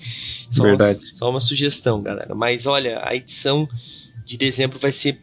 [0.51, 0.99] Só Verdade.
[0.99, 2.35] Uma, só uma sugestão, galera.
[2.35, 3.67] Mas olha, a edição
[4.23, 5.19] de dezembro vai ser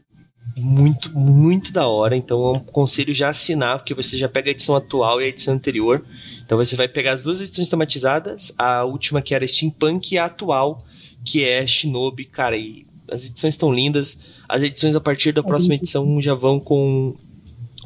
[0.56, 2.16] muito, muito da hora.
[2.16, 5.54] Então eu aconselho já assinar, porque você já pega a edição atual e a edição
[5.54, 6.04] anterior.
[6.44, 10.26] Então você vai pegar as duas edições tematizadas, a última que era Steampunk e a
[10.26, 10.78] atual,
[11.24, 14.18] que é Shinobi, cara, e as edições estão lindas.
[14.48, 17.14] As edições a partir da próxima edição já vão com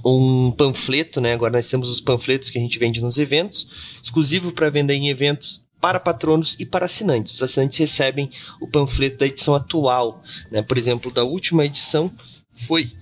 [0.04, 1.32] um panfleto, né?
[1.32, 3.66] Agora nós temos os panfletos que a gente vende nos eventos,
[4.02, 7.34] exclusivo para vender em eventos para patronos e para assinantes.
[7.34, 8.30] Os assinantes recebem
[8.60, 10.62] o panfleto da edição atual, né?
[10.62, 12.10] Por exemplo, da última edição
[12.54, 12.92] foi.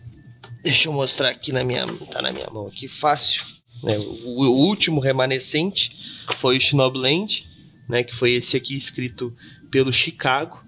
[0.63, 1.87] Deixa eu mostrar aqui na minha.
[2.11, 3.45] Tá na minha mão aqui, fácil.
[3.83, 3.99] Né?
[3.99, 5.97] O, o último remanescente
[6.37, 7.49] foi o Shinobiland,
[7.89, 8.03] né?
[8.03, 9.35] Que foi esse aqui escrito
[9.71, 10.63] pelo Chicago,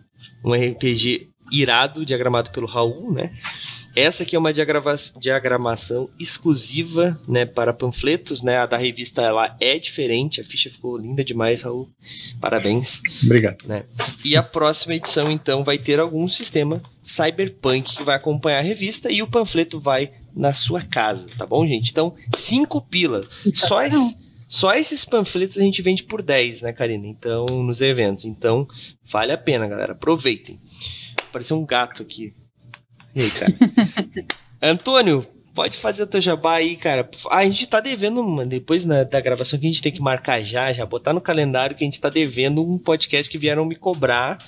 [0.44, 3.32] um RPG irado, diagramado pelo Raul, né?
[3.94, 8.56] Essa aqui é uma diagramação exclusiva, né, para panfletos, né?
[8.56, 11.88] A da revista ela é diferente, a ficha ficou linda demais, Raul.
[12.40, 13.00] Parabéns.
[13.22, 13.64] Obrigado.
[13.66, 13.84] Né?
[14.24, 19.12] E a próxima edição então vai ter algum sistema cyberpunk que vai acompanhar a revista
[19.12, 21.90] e o panfleto vai na sua casa, tá bom, gente?
[21.90, 23.26] Então, cinco pila.
[23.52, 24.16] Só esse,
[24.48, 27.06] só esses panfletos a gente vende por 10, né, Karina?
[27.06, 28.24] Então, nos eventos.
[28.24, 28.66] Então,
[29.08, 29.92] vale a pena, galera.
[29.92, 30.60] Aproveitem.
[31.28, 32.34] Apareceu um gato aqui.
[33.14, 33.54] E aí, cara?
[34.60, 37.08] Antônio, pode fazer o teu jabá aí, cara.
[37.30, 40.42] A gente tá devendo, mano, depois na, da gravação que a gente tem que marcar
[40.42, 43.76] já, já botar no calendário que a gente tá devendo um podcast que vieram me
[43.76, 44.44] cobrar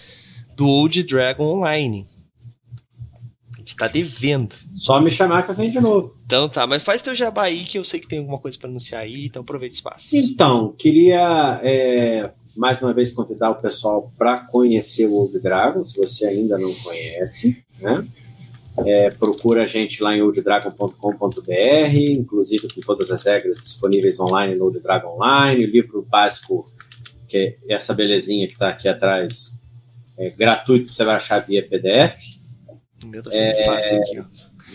[0.57, 2.07] do Old Dragon Online.
[3.55, 4.55] A gente tá devendo.
[4.73, 6.15] Só me chamar que eu venho de novo.
[6.25, 8.69] Então tá, mas faz teu jabá aí que eu sei que tem alguma coisa para
[8.69, 10.17] anunciar aí, então aproveita o espaço.
[10.17, 15.97] Então, queria é, mais uma vez convidar o pessoal para conhecer o Old Dragon, se
[15.97, 18.07] você ainda não conhece, né?
[18.85, 24.65] É, procura a gente lá em olddragon.com.br, inclusive com todas as regras disponíveis online no
[24.65, 26.66] Old Dragon Online, o livro básico,
[27.27, 29.59] que é essa belezinha que está aqui atrás,
[30.19, 32.16] é gratuito, você vai achar via PDF.
[33.03, 34.24] O meu tá sendo é, fácil aqui, ó.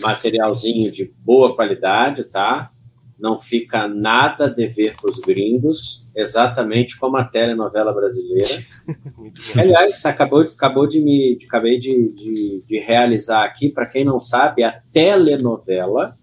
[0.00, 2.70] Materialzinho de boa qualidade, tá?
[3.18, 8.62] Não fica nada a dever para os gringos, exatamente como a telenovela brasileira.
[9.58, 14.62] Aliás, acabou, acabou de me acabei de, de, de realizar aqui, para quem não sabe,
[14.62, 16.16] a telenovela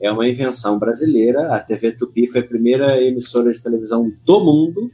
[0.00, 1.54] é uma invenção brasileira.
[1.54, 4.86] A TV Tupi foi a primeira emissora de televisão do mundo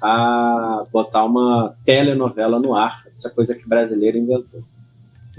[0.00, 3.04] a botar uma telenovela no ar.
[3.16, 4.60] Essa coisa que brasileiro inventou.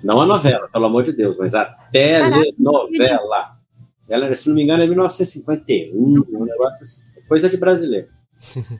[0.04, 3.58] Não a novela, pelo amor de Deus, mas a telenovela.
[4.08, 7.02] Ela, se não me engano, é 1951, um negócio assim.
[7.28, 8.08] Coisa de brasileiro.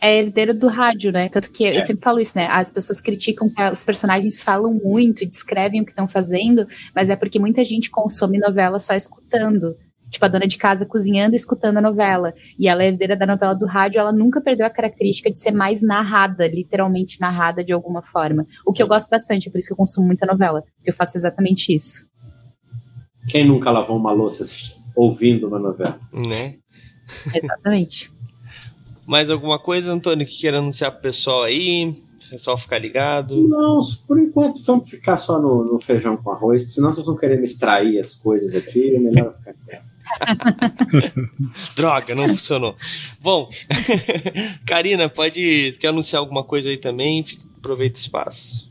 [0.00, 1.28] é herdeira do rádio, né?
[1.28, 1.76] Tanto que é.
[1.76, 2.46] eu sempre falo isso, né?
[2.46, 7.16] As pessoas criticam que os personagens falam muito, descrevem o que estão fazendo, mas é
[7.16, 9.76] porque muita gente consome novela só escutando.
[10.10, 12.32] Tipo, a dona de casa cozinhando e escutando a novela.
[12.58, 15.50] E ela é herdeira da novela do rádio, ela nunca perdeu a característica de ser
[15.50, 18.46] mais narrada, literalmente narrada de alguma forma.
[18.64, 20.64] O que eu gosto bastante, é por isso que eu consumo muita novela.
[20.82, 22.08] Eu faço exatamente isso.
[23.28, 24.44] Quem nunca lavou uma louça
[24.96, 26.00] ouvindo uma novela?
[26.10, 26.54] Né?
[27.34, 28.10] Exatamente.
[29.08, 31.96] Mais alguma coisa, Antônio, que queira anunciar pro pessoal aí?
[32.26, 33.48] O pessoal ficar ligado?
[33.48, 37.38] Não, por enquanto vamos ficar só no, no feijão com arroz, senão vocês vão querer
[37.38, 39.88] me extrair as coisas aqui, é melhor ficar quieto.
[41.74, 42.76] Droga, não funcionou.
[43.20, 43.48] Bom,
[44.66, 47.24] Karina, pode quer anunciar alguma coisa aí também?
[47.56, 48.70] Aproveita o espaço.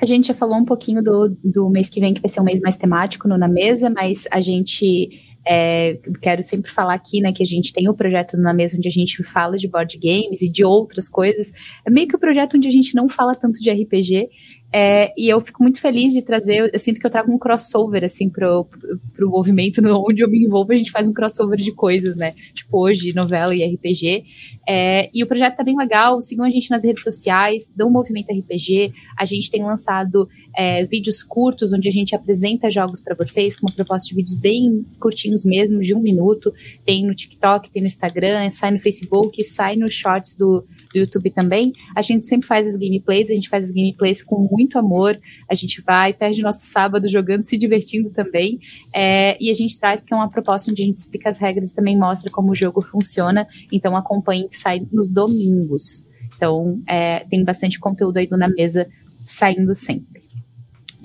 [0.00, 2.44] A gente já falou um pouquinho do, do mês que vem, que vai ser um
[2.44, 7.32] mês mais temático no Na Mesa, mas a gente é, quero sempre falar aqui, né,
[7.32, 10.42] que a gente tem o projeto na mesa onde a gente fala de board games
[10.42, 11.52] e de outras coisas.
[11.86, 14.28] É meio que o um projeto onde a gente não fala tanto de RPG,
[14.78, 18.04] é, e eu fico muito feliz de trazer, eu, sinto que eu trago um crossover,
[18.04, 21.72] assim, pro, pro, pro movimento onde eu me envolvo, a gente faz um crossover de
[21.72, 22.34] coisas, né?
[22.52, 24.24] Tipo, hoje, novela e RPG.
[24.68, 28.30] É, e o projeto tá bem legal, sigam a gente nas redes sociais, dão Movimento
[28.30, 28.92] RPG.
[29.18, 33.66] A gente tem lançado é, vídeos curtos, onde a gente apresenta jogos para vocês, com
[33.66, 36.52] uma proposta de vídeos bem curtinhos mesmo, de um minuto.
[36.84, 41.30] Tem no TikTok, tem no Instagram, sai no Facebook, sai nos shorts do, do YouTube
[41.30, 41.72] também.
[41.94, 45.18] A gente sempre faz as gameplays, a gente faz as gameplays com muito amor.
[45.50, 48.58] A gente vai, perde nosso sábado jogando, se divertindo também.
[48.92, 51.72] É, e a gente traz porque é uma proposta onde a gente explica as regras
[51.72, 53.46] e também mostra como o jogo funciona.
[53.70, 56.06] Então acompanhe que sai nos domingos.
[56.36, 58.88] Então é, tem bastante conteúdo aí do Na Mesa
[59.24, 60.22] saindo sempre.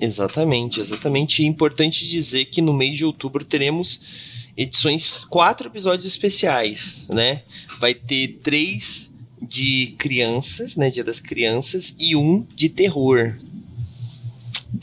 [0.00, 1.42] Exatamente, exatamente.
[1.44, 4.00] É importante dizer que no mês de outubro teremos
[4.56, 7.42] edições, quatro episódios especiais, né?
[7.78, 10.90] Vai ter três de crianças, né?
[10.90, 13.36] Dia das crianças, e um de terror.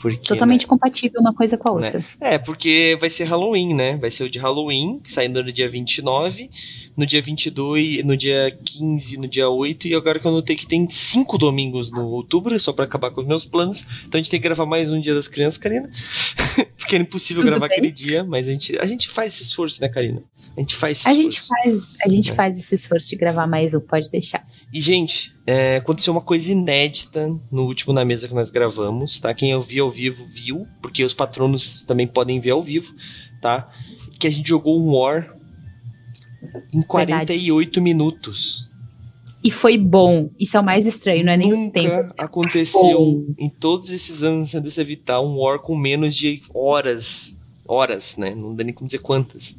[0.00, 0.68] Porque, Totalmente né?
[0.68, 1.98] compatível uma coisa com a outra.
[1.98, 2.04] Né?
[2.20, 3.96] É, porque vai ser Halloween, né?
[3.98, 6.50] Vai ser o de Halloween, saindo no dia 29,
[6.96, 10.66] no dia 22, no dia 15, no dia 8, e agora que eu notei que
[10.66, 13.84] tem cinco domingos no outubro, só para acabar com os meus planos.
[14.06, 15.90] Então a gente tem que gravar mais um Dia das Crianças, Karina.
[16.76, 17.76] porque é impossível Tudo gravar bem?
[17.76, 20.22] aquele dia, mas a gente, a gente faz esse esforço, né, Karina?
[20.56, 21.30] A gente faz esse a esforço.
[21.30, 22.34] Gente faz, a gente é.
[22.34, 24.44] faz esse esforço de gravar mais um, pode deixar.
[24.72, 29.32] E, gente, é, aconteceu uma coisa inédita no último Na Mesa que nós gravamos, tá?
[29.32, 32.94] Quem ouviu ao vivo viu, porque os patronos também podem ver ao vivo,
[33.40, 33.70] tá?
[34.18, 35.34] Que a gente jogou um War
[36.72, 37.80] em 48 Verdade.
[37.80, 38.70] minutos.
[39.42, 40.30] E foi bom.
[40.38, 42.12] Isso é o mais estranho, não é nem o tempo.
[42.18, 43.34] aconteceu bom.
[43.38, 47.34] em todos esses anos indústria vital um War com menos de horas.
[47.66, 48.34] Horas, né?
[48.34, 49.56] Não dá nem como dizer quantas.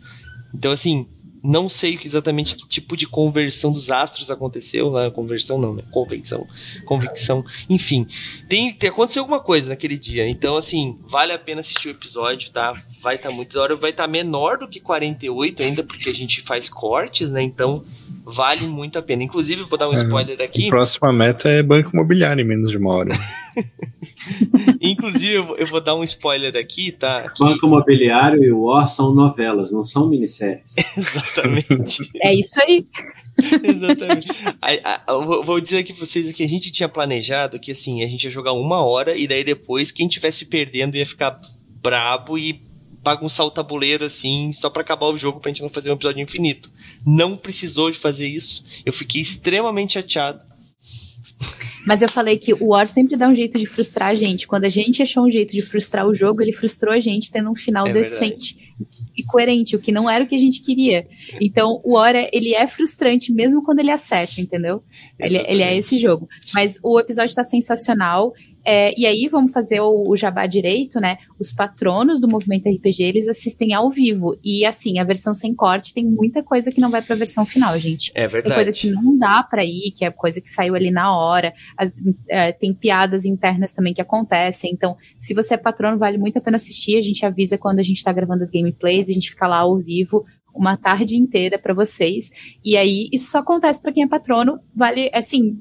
[0.53, 1.07] Então, assim,
[1.43, 5.09] não sei exatamente que tipo de conversão dos astros aconteceu, né?
[5.09, 5.83] Conversão não, né?
[5.91, 6.47] Convenção,
[6.85, 8.05] convicção, enfim.
[8.47, 10.27] Tem, tem aconteceu alguma coisa naquele dia.
[10.27, 12.73] Então, assim, vale a pena assistir o episódio, tá?
[13.01, 16.09] Vai estar tá muito da hora, vai estar tá menor do que 48 ainda, porque
[16.09, 17.41] a gente faz cortes, né?
[17.41, 17.83] Então,
[18.23, 19.23] vale muito a pena.
[19.23, 20.67] Inclusive, vou dar um é, spoiler aqui.
[20.67, 23.09] A próxima meta é banco imobiliário em menos de uma hora.
[24.81, 27.29] Inclusive, eu vou dar um spoiler aqui, tá?
[27.29, 27.43] Que...
[27.43, 30.75] Banco Imobiliário e o War são novelas, não são minisséries.
[30.97, 32.09] Exatamente.
[32.21, 32.85] é isso aí.
[33.63, 34.27] Exatamente.
[35.07, 38.25] eu vou dizer aqui pra vocês que a gente tinha planejado que assim, a gente
[38.25, 41.39] ia jogar uma hora e daí depois quem tivesse perdendo ia ficar
[41.81, 42.61] brabo e
[43.03, 46.21] bagunçar o tabuleiro assim, só para acabar o jogo pra gente não fazer um episódio
[46.21, 46.71] infinito.
[47.05, 48.63] Não precisou de fazer isso.
[48.85, 50.50] Eu fiquei extremamente chateado.
[51.85, 54.47] Mas eu falei que o War sempre dá um jeito de frustrar a gente.
[54.47, 57.49] Quando a gente achou um jeito de frustrar o jogo, ele frustrou a gente tendo
[57.49, 58.55] um final é decente.
[58.55, 58.71] Verdade.
[59.17, 61.07] e coerente, o que não era o que a gente queria.
[61.39, 64.83] Então, o Hora, ele é frustrante mesmo quando ele acerta, entendeu?
[65.19, 66.27] Ele, ele é esse jogo.
[66.53, 68.33] Mas o episódio tá sensacional.
[68.63, 71.17] É, e aí, vamos fazer o, o, jabá direito, né?
[71.39, 74.37] Os patronos do movimento RPG, eles assistem ao vivo.
[74.43, 77.77] E assim, a versão sem corte tem muita coisa que não vai pra versão final,
[77.79, 78.11] gente.
[78.13, 78.55] É verdade.
[78.55, 81.53] Tem coisa que não dá pra ir, que é coisa que saiu ali na hora.
[81.77, 81.95] As,
[82.29, 84.71] é, tem piadas internas também que acontecem.
[84.71, 86.97] Então, se você é patrono, vale muito a pena assistir.
[86.97, 89.77] A gente avisa quando a gente tá gravando as gameplays, a gente fica lá ao
[89.77, 92.29] vivo uma tarde inteira para vocês.
[92.63, 94.59] E aí, isso só acontece para quem é patrono.
[94.75, 95.57] Vale, assim,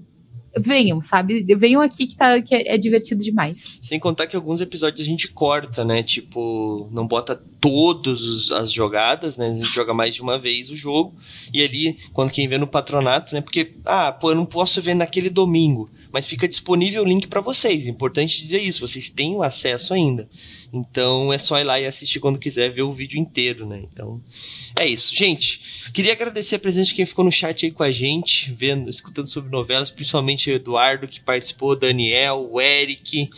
[0.56, 1.43] venham, sabe?
[1.55, 3.78] Venham aqui que, tá, que é, divertido demais.
[3.81, 6.02] Sem contar que alguns episódios a gente corta, né?
[6.02, 9.51] Tipo, não bota todas as jogadas, né?
[9.51, 11.14] A gente joga mais de uma vez o jogo.
[11.52, 13.40] E ali, quando quem vê no patronato, né?
[13.40, 15.90] Porque, ah, pô, eu não posso ver naquele domingo.
[16.12, 17.87] Mas fica disponível o link para vocês.
[17.87, 20.28] Importante dizer isso, vocês têm o acesso ainda.
[20.73, 23.82] Então é só ir lá e assistir quando quiser ver o vídeo inteiro, né?
[23.93, 24.23] Então
[24.78, 25.15] é isso.
[25.15, 28.89] Gente, queria agradecer a presença de quem ficou no chat aí com a gente, vendo,
[28.89, 33.28] escutando sobre novelas, principalmente o Eduardo que participou, Daniel, o Eric,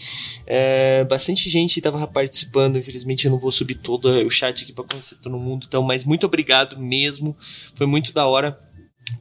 [0.47, 2.79] é, bastante gente estava participando.
[2.79, 6.05] Infelizmente eu não vou subir todo o chat aqui para conhecer todo mundo, então, mas
[6.05, 7.37] muito obrigado mesmo.
[7.75, 8.59] Foi muito da hora.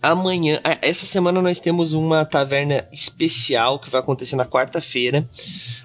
[0.02, 5.28] Amanhã, essa semana nós temos uma taverna especial que vai acontecer na quarta-feira,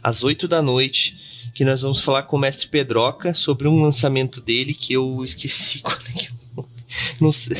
[0.02, 4.42] às 8 da noite que nós vamos falar com o mestre Pedroca sobre um lançamento
[4.42, 6.28] dele que eu esqueci é que
[7.20, 7.56] não sei.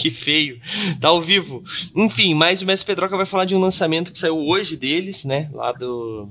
[0.00, 0.60] que feio.
[1.00, 1.62] Tá ao vivo.
[1.94, 5.50] Enfim, mas o mestre Pedroca vai falar de um lançamento que saiu hoje deles, né?
[5.52, 6.28] Lá do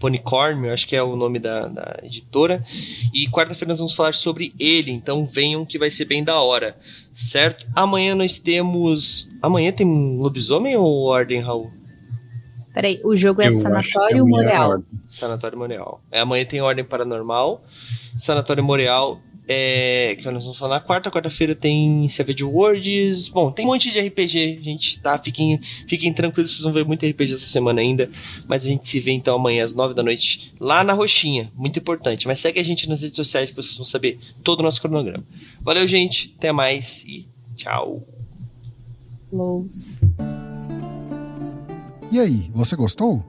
[0.00, 2.62] Ponycorn, eu acho que é o nome da, da editora.
[3.12, 6.76] E quarta-feira nós vamos falar sobre ele, então venham que vai ser bem da hora,
[7.12, 7.66] certo?
[7.74, 9.30] Amanhã nós temos.
[9.40, 9.86] Amanhã tem
[10.16, 11.70] lobisomem ou ordem, Raul?
[12.74, 14.82] Peraí, o jogo é Eu Sanatório Moreal.
[15.06, 16.00] Sanatório Moreal.
[16.10, 17.62] É, amanhã tem Ordem Paranormal.
[18.16, 20.80] Sanatório Moreal é, que nós vamos falar.
[20.80, 23.28] Quarta, quarta-feira tem Savage Worlds.
[23.28, 25.18] Bom, tem um monte de RPG, gente, tá?
[25.18, 28.10] Fiquem, fiquem tranquilos, vocês vão ver muito RPG essa semana ainda.
[28.48, 31.52] Mas a gente se vê então amanhã às nove da noite lá na Roxinha.
[31.54, 32.26] Muito importante.
[32.26, 35.24] Mas segue a gente nas redes sociais que vocês vão saber todo o nosso cronograma.
[35.60, 36.34] Valeu, gente.
[36.38, 38.02] Até mais e tchau.
[42.10, 43.24] E aí, você gostou?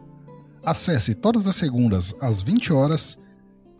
[0.63, 3.19] Acesse todas as segundas às 20 horas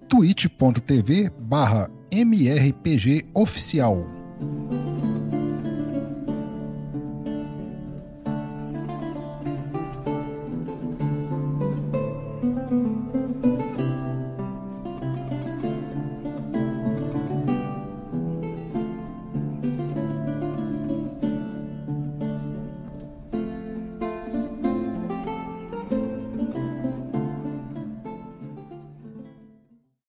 [0.08, 4.06] twitch.tv barra mrpgoficial.